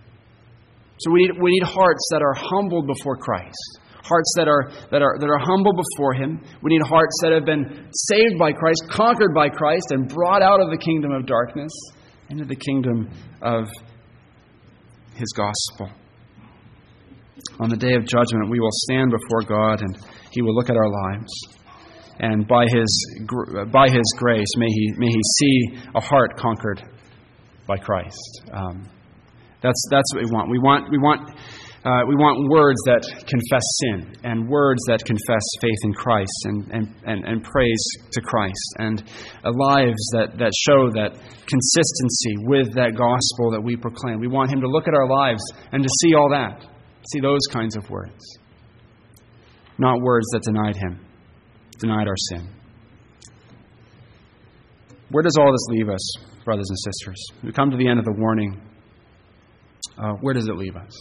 So 1.00 1.12
we 1.12 1.24
need, 1.24 1.32
we 1.42 1.52
need 1.52 1.64
hearts 1.64 2.08
that 2.12 2.22
are 2.22 2.34
humbled 2.34 2.88
before 2.88 3.18
Christ, 3.18 3.80
hearts 4.04 4.34
that 4.38 4.48
are, 4.48 4.72
that, 4.92 5.02
are, 5.02 5.18
that 5.20 5.28
are 5.28 5.40
humble 5.40 5.74
before 5.74 6.14
Him. 6.14 6.42
We 6.62 6.78
need 6.78 6.86
hearts 6.86 7.18
that 7.22 7.32
have 7.34 7.46
been 7.46 7.90
saved 7.92 8.38
by 8.40 8.54
Christ, 8.54 8.86
conquered 8.90 9.34
by 9.34 9.50
Christ, 9.50 9.92
and 9.92 10.08
brought 10.08 10.42
out 10.42 10.62
of 10.62 10.70
the 10.70 10.78
kingdom 10.78 11.12
of 11.12 11.26
darkness 11.26 11.72
into 12.30 12.46
the 12.46 12.56
kingdom 12.56 13.10
of 13.42 13.68
His 15.16 15.32
gospel. 15.36 15.90
On 17.60 17.70
the 17.70 17.78
day 17.78 17.96
of 17.96 18.06
judgment, 18.06 18.50
we 18.50 18.60
will 18.60 18.72
stand 18.72 19.12
before 19.12 19.42
God 19.42 19.82
and 19.82 19.98
He 20.32 20.42
will 20.42 20.54
look 20.54 20.70
at 20.70 20.76
our 20.76 20.90
lives. 20.90 21.32
And 22.20 22.48
by 22.48 22.66
His, 22.70 23.26
by 23.72 23.90
his 23.90 24.14
grace, 24.18 24.48
may 24.58 24.68
he, 24.68 24.94
may 24.98 25.08
he 25.08 25.22
see 25.40 25.78
a 25.96 26.00
heart 26.00 26.38
conquered 26.38 26.82
by 27.68 27.78
Christ. 27.78 28.42
Um, 28.54 28.90
that's, 29.62 29.84
that's 29.90 30.14
what 30.14 30.24
we 30.24 30.32
want. 30.32 30.50
We 30.50 30.60
want, 30.60 30.92
we, 30.92 30.98
want, 30.98 31.32
uh, 31.86 32.02
we 32.08 32.16
want 32.16 32.50
words 32.50 32.82
that 32.90 33.06
confess 33.30 33.62
sin 33.78 34.18
and 34.24 34.50
words 34.50 34.82
that 34.88 35.06
confess 35.06 35.46
faith 35.62 35.78
in 35.84 35.94
Christ 35.94 36.34
and, 36.46 36.72
and, 36.74 36.96
and, 37.06 37.26
and 37.26 37.44
praise 37.44 37.86
to 38.12 38.22
Christ 38.22 38.68
and 38.80 39.04
uh, 39.46 39.52
lives 39.54 40.02
that, 40.18 40.34
that 40.40 40.50
show 40.66 40.90
that 40.98 41.14
consistency 41.46 42.42
with 42.50 42.74
that 42.74 42.98
gospel 42.98 43.52
that 43.52 43.62
we 43.62 43.78
proclaim. 43.78 44.20
We 44.20 44.28
want 44.28 44.50
Him 44.50 44.62
to 44.62 44.68
look 44.68 44.88
at 44.88 44.96
our 44.96 45.08
lives 45.08 45.44
and 45.72 45.84
to 45.84 45.90
see 46.02 46.16
all 46.16 46.28
that, 46.32 46.66
see 47.14 47.20
those 47.20 47.46
kinds 47.54 47.78
of 47.78 47.88
words. 47.92 48.26
Not 49.78 50.02
words 50.02 50.26
that 50.34 50.42
denied 50.42 50.78
Him, 50.78 51.06
denied 51.78 52.08
our 52.08 52.18
sin. 52.32 52.50
Where 55.12 55.22
does 55.22 55.38
all 55.38 55.52
this 55.52 55.68
leave 55.70 55.90
us, 55.90 56.18
brothers 56.44 56.68
and 56.68 56.80
sisters? 56.80 57.24
We 57.44 57.52
come 57.52 57.70
to 57.70 57.78
the 57.78 57.88
end 57.88 58.00
of 58.00 58.06
the 58.06 58.16
warning 58.18 58.60
uh, 60.00 60.14
where 60.22 60.34
does 60.34 60.48
it 60.48 60.56
leave 60.56 60.76
us? 60.76 60.92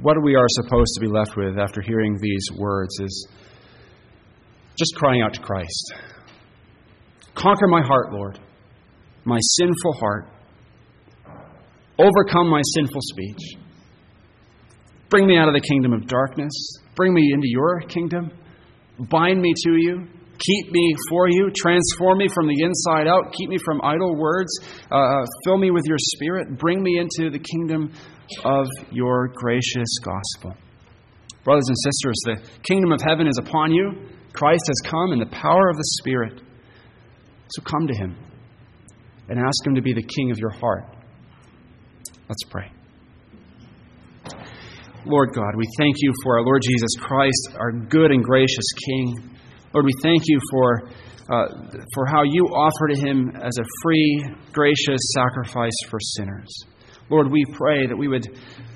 What 0.00 0.16
we 0.22 0.36
are 0.36 0.46
supposed 0.48 0.92
to 0.94 1.00
be 1.00 1.08
left 1.08 1.36
with 1.36 1.58
after 1.58 1.80
hearing 1.80 2.18
these 2.20 2.46
words 2.56 2.98
is 3.00 3.28
just 4.78 4.94
crying 4.96 5.22
out 5.22 5.34
to 5.34 5.40
Christ 5.40 5.94
Conquer 7.38 7.68
my 7.68 7.82
heart, 7.82 8.12
Lord, 8.12 8.38
my 9.24 9.38
sinful 9.40 9.92
heart. 9.92 10.26
Overcome 11.96 12.48
my 12.48 12.62
sinful 12.74 13.00
speech. 13.00 13.56
Bring 15.08 15.26
me 15.26 15.36
out 15.36 15.46
of 15.46 15.54
the 15.54 15.60
kingdom 15.60 15.92
of 15.92 16.08
darkness. 16.08 16.52
Bring 16.96 17.14
me 17.14 17.30
into 17.32 17.46
your 17.46 17.80
kingdom. 17.82 18.32
Bind 18.98 19.40
me 19.40 19.54
to 19.64 19.76
you. 19.76 20.08
Keep 20.38 20.70
me 20.70 20.94
for 21.10 21.28
you. 21.28 21.50
Transform 21.56 22.18
me 22.18 22.28
from 22.28 22.46
the 22.46 22.62
inside 22.62 23.08
out. 23.08 23.32
Keep 23.32 23.50
me 23.50 23.58
from 23.58 23.80
idle 23.82 24.16
words. 24.16 24.50
Uh, 24.90 24.96
uh, 24.96 25.24
fill 25.44 25.58
me 25.58 25.70
with 25.70 25.84
your 25.86 25.98
spirit. 25.98 26.58
Bring 26.58 26.82
me 26.82 26.98
into 26.98 27.30
the 27.30 27.38
kingdom 27.38 27.92
of 28.44 28.66
your 28.90 29.28
gracious 29.34 29.98
gospel. 30.04 30.54
Brothers 31.44 31.68
and 31.68 31.76
sisters, 31.78 32.20
the 32.24 32.60
kingdom 32.62 32.92
of 32.92 33.00
heaven 33.00 33.26
is 33.26 33.38
upon 33.38 33.72
you. 33.72 33.92
Christ 34.32 34.62
has 34.68 34.90
come 34.90 35.12
in 35.12 35.18
the 35.18 35.26
power 35.26 35.68
of 35.68 35.76
the 35.76 35.84
Spirit. 36.00 36.40
So 37.50 37.62
come 37.62 37.86
to 37.86 37.94
him 37.94 38.16
and 39.28 39.38
ask 39.38 39.66
him 39.66 39.74
to 39.74 39.82
be 39.82 39.92
the 39.94 40.02
king 40.02 40.30
of 40.30 40.38
your 40.38 40.50
heart. 40.50 40.84
Let's 42.28 42.44
pray. 42.50 42.70
Lord 45.06 45.30
God, 45.34 45.56
we 45.56 45.64
thank 45.78 45.96
you 45.98 46.12
for 46.22 46.38
our 46.38 46.44
Lord 46.44 46.60
Jesus 46.62 46.90
Christ, 47.00 47.56
our 47.58 47.72
good 47.72 48.10
and 48.10 48.22
gracious 48.22 48.66
King. 48.84 49.38
Lord, 49.72 49.84
we 49.84 49.92
thank 50.02 50.22
you 50.26 50.40
for, 50.50 50.88
uh, 51.30 51.46
for 51.94 52.06
how 52.06 52.22
you 52.22 52.46
offer 52.46 52.88
to 52.88 53.00
him 53.00 53.30
as 53.36 53.56
a 53.58 53.64
free, 53.82 54.24
gracious 54.52 55.00
sacrifice 55.14 55.76
for 55.88 55.98
sinners. 56.00 56.64
Lord, 57.10 57.30
we 57.30 57.44
pray 57.52 57.86
that 57.86 57.96
we 57.96 58.08
would 58.08 58.26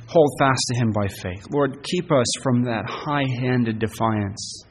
hold 0.07 0.31
fast 0.39 0.61
to 0.69 0.79
him 0.79 0.93
by 0.93 1.09
faith. 1.09 1.47
Lord, 1.51 1.83
keep 1.83 2.11
us 2.13 2.27
from 2.43 2.65
that 2.65 2.85
high 2.87 3.27
handed 3.41 3.79
defiance 3.79 4.65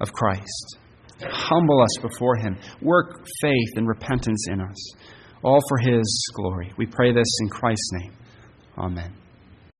of 0.00 0.12
Christ. 0.12 0.78
Humble 1.22 1.80
us 1.82 2.02
before 2.02 2.36
him. 2.36 2.58
Work 2.82 3.26
faith 3.40 3.70
and 3.76 3.88
repentance 3.88 4.46
in 4.50 4.60
us, 4.60 4.94
all 5.42 5.60
for 5.68 5.78
his 5.78 6.30
glory. 6.34 6.72
We 6.76 6.86
pray 6.86 7.12
this 7.12 7.38
in 7.40 7.48
Christ's 7.48 7.90
name. 7.92 8.12
Amen. 8.78 9.25